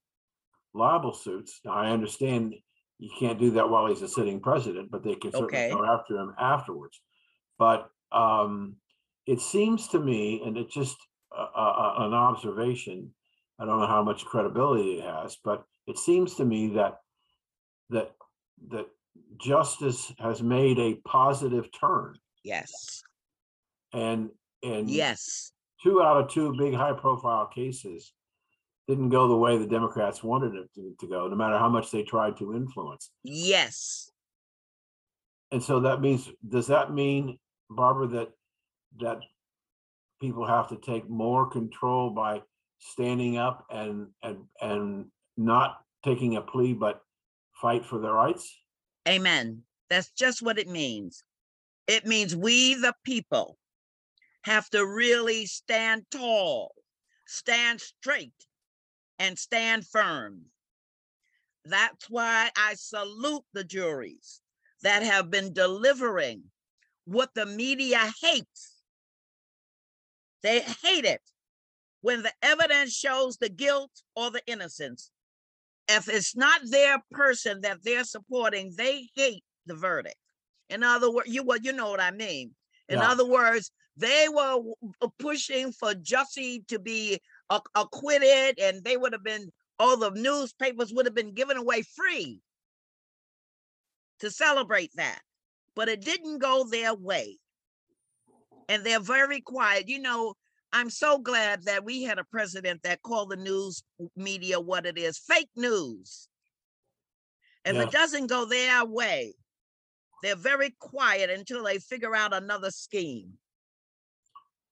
libel 0.75 1.13
suits. 1.13 1.61
Now, 1.65 1.73
I 1.73 1.91
understand 1.91 2.55
you 2.99 3.11
can't 3.19 3.39
do 3.39 3.51
that 3.53 3.69
while 3.69 3.87
he's 3.87 4.03
a 4.03 4.09
sitting 4.09 4.41
president, 4.41 4.91
but 4.91 5.03
they 5.03 5.15
can 5.17 5.33
certainly 5.33 5.47
Okay. 5.67 5.71
go 5.71 5.85
after 5.85 6.17
him 6.17 6.35
afterwards. 6.39 7.01
But 7.59 7.91
um, 8.13 8.77
it 9.27 9.41
seems 9.41 9.89
to 9.89 9.99
me, 9.99 10.43
and 10.45 10.57
it's 10.57 10.73
just 10.73 10.97
a, 11.37 11.41
a, 11.43 11.95
a- 11.99 12.07
an 12.07 12.15
observation. 12.15 13.13
I 13.59 13.65
don't 13.67 13.81
know 13.81 13.87
how 13.87 14.03
much 14.05 14.25
credibility 14.25 14.99
it 14.99 15.05
has, 15.05 15.37
but 15.45 15.65
it 15.87 15.99
seems 15.99 16.37
to 16.37 16.45
me 16.45 16.69
that 16.75 16.99
that 17.91 18.13
that 18.69 18.87
justice 19.39 20.13
has 20.19 20.43
made 20.43 20.79
a 20.79 20.95
positive 21.07 21.69
turn 21.73 22.19
Yes. 22.43 23.03
and 23.93 24.31
and 24.63 24.91
Yes. 24.91 25.53
two 25.83 26.03
out 26.03 26.17
of 26.17 26.29
two 26.31 26.55
big 26.57 26.75
high 26.75 26.93
profile 26.93 27.47
cases 27.47 28.13
didn't 28.89 29.11
go 29.11 29.29
the 29.29 29.37
way 29.37 29.57
the 29.59 29.67
democrats 29.67 30.23
wanted 30.25 30.55
it 30.55 30.73
to, 30.75 30.95
to 30.99 31.07
go 31.07 31.29
no 31.29 31.37
matter 31.37 31.59
how 31.59 31.69
much 31.69 31.91
they 31.91 32.03
tried 32.03 32.37
to 32.39 32.55
influence 32.55 33.11
Yes. 33.23 34.11
and 35.53 35.63
so 35.63 35.81
that 35.81 36.01
means 36.01 36.31
does 36.49 36.67
that 36.69 36.93
mean 36.93 37.39
barbara 37.71 38.07
that 38.09 38.31
that 39.01 39.21
people 40.21 40.45
have 40.47 40.69
to 40.69 40.77
take 40.77 41.09
more 41.09 41.47
control 41.49 42.11
by 42.11 42.43
standing 42.79 43.37
up 43.37 43.67
and 43.71 44.09
and 44.23 44.39
and 44.61 45.07
not 45.37 45.85
taking 46.05 46.37
a 46.37 46.41
plea 46.41 46.73
but 46.73 47.03
fight 47.61 47.85
for 47.85 47.99
their 48.01 48.13
rights 48.13 48.59
Amen. 49.09 49.63
That's 49.89 50.11
just 50.11 50.43
what 50.43 50.59
it 50.59 50.69
means. 50.69 51.25
It 51.87 52.07
means 52.07 52.37
we, 52.37 52.75
the 52.75 52.95
people, 53.05 53.57
have 54.43 54.69
to 54.71 54.87
really 54.87 55.47
stand 55.47 56.05
tall, 56.11 56.75
stand 57.27 57.81
straight, 57.81 58.47
and 59.19 59.39
stand 59.39 59.87
firm. 59.87 60.43
That's 61.65 62.09
why 62.11 62.51
I 62.57 62.75
salute 62.75 63.45
the 63.55 63.65
juries 63.65 64.43
that 64.83 65.03
have 65.03 65.31
been 65.31 65.55
delivering 65.55 66.45
what 67.07 67.31
the 67.35 67.47
media 67.47 68.13
hates. 68.21 68.83
They 70.43 70.61
hate 70.61 71.07
it 71.07 71.23
when 72.03 72.23
the 72.23 72.33
evidence 72.43 72.93
shows 72.93 73.39
the 73.39 73.49
guilt 73.49 73.91
or 74.15 74.31
the 74.31 74.43
innocence 74.47 75.11
if 75.89 76.09
it's 76.09 76.37
not 76.37 76.61
their 76.65 76.99
person 77.11 77.61
that 77.63 77.83
they're 77.83 78.05
supporting, 78.05 78.73
they 78.77 79.09
hate 79.15 79.43
the 79.67 79.75
verdict. 79.75 80.17
In 80.69 80.83
other 80.83 81.11
words, 81.11 81.29
you 81.29 81.43
well, 81.43 81.59
you 81.59 81.73
know 81.73 81.91
what 81.91 82.01
I 82.01 82.11
mean. 82.11 82.55
In 82.89 82.99
Yeah. 82.99 83.11
other 83.11 83.27
words, 83.27 83.71
they 83.97 84.29
were 84.29 84.61
uh, 85.03 85.09
pushing 85.19 85.73
for 85.73 85.95
Jussie 85.95 86.67
to 86.69 86.79
be 86.79 87.19
acquitted, 87.75 88.59
and 88.59 88.85
they 88.85 88.97
would 88.97 89.13
have 89.13 89.25
been 89.25 89.51
all 89.79 89.97
the 89.97 90.11
newspapers 90.11 90.93
would 90.93 91.07
have 91.07 91.15
been 91.15 91.35
given 91.35 91.57
away 91.57 91.83
free 91.83 92.41
to 94.21 94.31
celebrate 94.31 94.91
that. 94.97 95.21
But 95.75 95.89
it 95.89 96.01
didn't 96.03 96.39
go 96.39 96.65
their 96.69 96.95
way. 96.95 97.39
And 98.69 98.85
they're 98.85 99.01
very 99.01 99.41
quiet. 99.41 99.89
You 99.89 100.01
know, 100.01 100.35
I'm 100.73 100.91
so 100.91 101.19
glad 101.19 101.65
that 101.65 101.85
we 101.85 102.03
had 102.03 102.19
a 102.19 102.25
president 102.25 102.83
that 102.83 103.03
called 103.03 103.31
the 103.31 103.37
news 103.37 103.83
media 104.17 104.61
what 104.61 104.85
it 104.87 104.99
is 104.99 105.19
fake 105.19 105.51
news. 105.57 106.29
If 107.65 107.75
Yes. 107.75 107.85
it 107.89 107.91
doesn't 107.93 108.27
go 108.29 108.45
their 108.45 108.85
way, 108.85 109.35
they're 110.23 110.37
very 110.37 110.75
quiet 110.79 111.31
until 111.31 111.65
they 111.65 111.79
figure 111.79 112.15
out 112.15 112.33
another 112.35 112.71
scheme. 112.71 113.39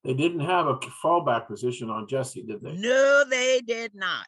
they 0.04 0.14
didn't 0.14 0.40
have 0.40 0.66
a 0.68 0.76
fallback 1.02 1.48
position 1.48 1.90
on 1.90 2.06
jesse 2.06 2.42
did 2.42 2.60
they 2.62 2.72
No, 2.76 3.24
they 3.28 3.60
did 3.60 3.92
not. 3.94 4.26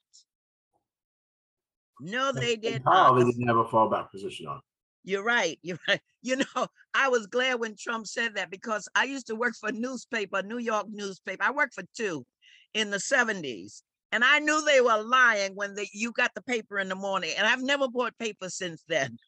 No, 2.00 2.33
they 2.33 2.57
did 2.57 2.83
Kyle, 2.85 3.14
not. 3.14 3.18
they 3.24 3.31
didn't 3.31 3.46
have 3.46 3.59
a 3.59 3.64
fallback 3.64 4.11
position 4.11 4.46
on 4.48 4.61
You're 5.09 5.25
right. 5.25 5.59
You're 5.62 5.79
right. 5.88 6.01
You 6.23 6.37
know, 6.37 6.66
I 6.94 7.09
was 7.09 7.27
glad 7.27 7.61
when 7.61 7.77
Trump 7.77 8.07
said 8.07 8.35
that 8.35 8.51
because 8.51 8.88
I 8.94 9.05
used 9.05 9.27
to 9.29 9.35
work 9.35 9.55
for 9.55 9.71
a 9.71 9.73
newspaper, 9.73 10.42
New 10.42 10.59
York 10.59 10.87
newspaper. 10.90 11.42
I 11.42 11.51
worked 11.51 11.75
for 11.75 11.85
two 11.97 12.27
in 12.75 12.90
the 12.90 12.99
70s. 12.99 13.83
And 14.12 14.25
I 14.25 14.38
knew 14.38 14.62
they 14.64 14.81
were 14.81 15.03
lying 15.03 15.55
when 15.55 15.75
they, 15.75 15.88
you 15.92 16.12
got 16.12 16.35
the 16.35 16.42
paper 16.42 16.79
in 16.79 16.88
the 16.88 16.94
morning. 16.94 17.31
And 17.37 17.47
I've 17.47 17.62
never 17.62 17.88
bought 17.88 18.16
paper 18.18 18.49
since 18.49 18.85
then. 18.88 19.18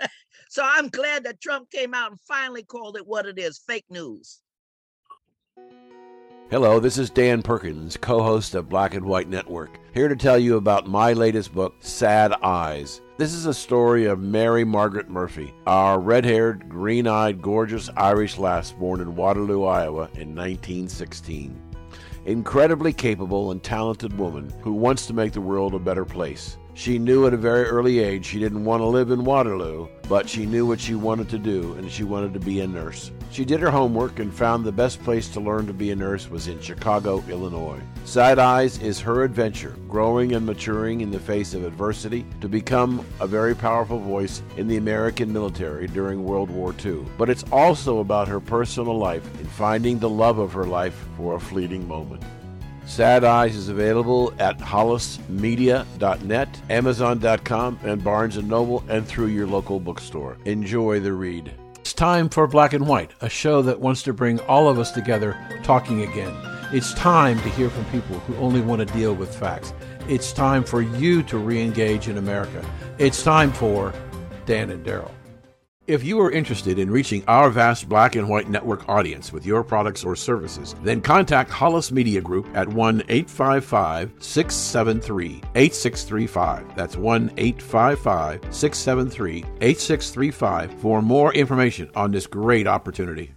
so 0.48 0.62
I'm 0.64 0.88
glad 0.88 1.24
that 1.24 1.40
Trump 1.40 1.70
came 1.70 1.94
out 1.94 2.10
and 2.10 2.20
finally 2.20 2.62
called 2.62 2.96
it 2.96 3.06
what 3.06 3.26
it 3.26 3.38
is 3.38 3.58
fake 3.58 3.86
news. 3.90 4.40
Hello, 6.50 6.80
this 6.80 6.98
is 6.98 7.10
Dan 7.10 7.42
Perkins, 7.42 7.96
co 7.96 8.22
host 8.22 8.54
of 8.54 8.68
Black 8.68 8.94
and 8.94 9.04
White 9.04 9.28
Network, 9.28 9.78
here 9.92 10.08
to 10.08 10.16
tell 10.16 10.38
you 10.38 10.56
about 10.56 10.86
my 10.86 11.12
latest 11.12 11.52
book, 11.52 11.74
Sad 11.80 12.32
Eyes. 12.42 13.02
This 13.18 13.34
is 13.34 13.46
a 13.46 13.52
story 13.52 14.04
of 14.04 14.20
Mary 14.20 14.62
Margaret 14.62 15.10
Murphy, 15.10 15.52
our 15.66 15.98
red 15.98 16.24
haired, 16.24 16.68
green 16.68 17.08
eyed, 17.08 17.42
gorgeous 17.42 17.90
Irish 17.96 18.38
lass 18.38 18.70
born 18.70 19.00
in 19.00 19.16
Waterloo, 19.16 19.64
Iowa 19.64 20.08
in 20.14 20.36
1916. 20.36 21.60
Incredibly 22.26 22.92
capable 22.92 23.50
and 23.50 23.60
talented 23.60 24.16
woman 24.16 24.54
who 24.62 24.72
wants 24.72 25.06
to 25.06 25.14
make 25.14 25.32
the 25.32 25.40
world 25.40 25.74
a 25.74 25.80
better 25.80 26.04
place. 26.04 26.58
She 26.78 26.96
knew 26.96 27.26
at 27.26 27.34
a 27.34 27.36
very 27.36 27.64
early 27.64 27.98
age 27.98 28.24
she 28.24 28.38
didn't 28.38 28.64
want 28.64 28.82
to 28.82 28.86
live 28.86 29.10
in 29.10 29.24
Waterloo, 29.24 29.88
but 30.08 30.28
she 30.28 30.46
knew 30.46 30.64
what 30.64 30.78
she 30.78 30.94
wanted 30.94 31.28
to 31.30 31.36
do, 31.36 31.72
and 31.72 31.90
she 31.90 32.04
wanted 32.04 32.32
to 32.34 32.38
be 32.38 32.60
a 32.60 32.68
nurse. 32.68 33.10
She 33.32 33.44
did 33.44 33.58
her 33.58 33.70
homework 33.72 34.20
and 34.20 34.32
found 34.32 34.64
the 34.64 34.70
best 34.70 35.02
place 35.02 35.28
to 35.30 35.40
learn 35.40 35.66
to 35.66 35.72
be 35.72 35.90
a 35.90 35.96
nurse 35.96 36.30
was 36.30 36.46
in 36.46 36.60
Chicago, 36.60 37.24
Illinois. 37.28 37.80
Sad 38.04 38.38
Eyes 38.38 38.78
is 38.78 39.00
her 39.00 39.24
adventure, 39.24 39.74
growing 39.88 40.34
and 40.34 40.46
maturing 40.46 41.00
in 41.00 41.10
the 41.10 41.18
face 41.18 41.52
of 41.52 41.64
adversity 41.64 42.24
to 42.40 42.48
become 42.48 43.04
a 43.18 43.26
very 43.26 43.56
powerful 43.56 43.98
voice 43.98 44.44
in 44.56 44.68
the 44.68 44.76
American 44.76 45.32
military 45.32 45.88
during 45.88 46.22
World 46.22 46.48
War 46.48 46.72
II. 46.84 47.04
But 47.18 47.28
it's 47.28 47.44
also 47.50 47.98
about 47.98 48.28
her 48.28 48.38
personal 48.38 48.96
life 48.96 49.26
and 49.40 49.48
finding 49.48 49.98
the 49.98 50.08
love 50.08 50.38
of 50.38 50.52
her 50.52 50.64
life 50.64 51.08
for 51.16 51.34
a 51.34 51.40
fleeting 51.40 51.88
moment. 51.88 52.22
Sad 52.88 53.22
Eyes 53.22 53.54
is 53.54 53.68
available 53.68 54.32
at 54.38 54.58
hollismedia.net, 54.58 56.62
amazon.com, 56.70 57.78
and 57.84 58.02
Barnes 58.02 58.42
& 58.42 58.42
Noble, 58.42 58.82
and 58.88 59.06
through 59.06 59.26
your 59.26 59.46
local 59.46 59.78
bookstore. 59.78 60.38
Enjoy 60.46 60.98
the 60.98 61.12
read. 61.12 61.52
It's 61.78 61.92
time 61.92 62.30
for 62.30 62.46
Black 62.46 62.72
and 62.72 62.88
White, 62.88 63.12
a 63.20 63.28
show 63.28 63.60
that 63.62 63.78
wants 63.78 64.02
to 64.04 64.14
bring 64.14 64.40
all 64.40 64.68
of 64.68 64.78
us 64.78 64.90
together 64.90 65.36
talking 65.62 66.02
again. 66.02 66.34
It's 66.72 66.94
time 66.94 67.38
to 67.42 67.48
hear 67.50 67.68
from 67.68 67.84
people 67.86 68.18
who 68.20 68.34
only 68.36 68.62
want 68.62 68.80
to 68.80 68.86
deal 68.94 69.14
with 69.14 69.36
facts. 69.36 69.74
It's 70.08 70.32
time 70.32 70.64
for 70.64 70.80
you 70.80 71.22
to 71.24 71.38
re 71.38 71.62
engage 71.62 72.08
in 72.08 72.16
America. 72.16 72.64
It's 72.96 73.22
time 73.22 73.52
for 73.52 73.92
Dan 74.46 74.70
and 74.70 74.84
Daryl. 74.84 75.12
If 75.88 76.04
you 76.04 76.20
are 76.20 76.30
interested 76.30 76.78
in 76.78 76.90
reaching 76.90 77.24
our 77.28 77.48
vast 77.48 77.88
black 77.88 78.14
and 78.14 78.28
white 78.28 78.50
network 78.50 78.86
audience 78.90 79.32
with 79.32 79.46
your 79.46 79.64
products 79.64 80.04
or 80.04 80.14
services, 80.14 80.74
then 80.82 81.00
contact 81.00 81.50
Hollis 81.50 81.90
Media 81.90 82.20
Group 82.20 82.46
at 82.54 82.68
1 82.68 83.04
855 83.08 84.12
673 84.18 85.42
8635. 85.54 86.76
That's 86.76 86.98
1 86.98 87.32
855 87.38 88.54
673 88.54 89.38
8635 89.62 90.78
for 90.78 91.00
more 91.00 91.32
information 91.32 91.90
on 91.94 92.10
this 92.10 92.26
great 92.26 92.66
opportunity. 92.66 93.32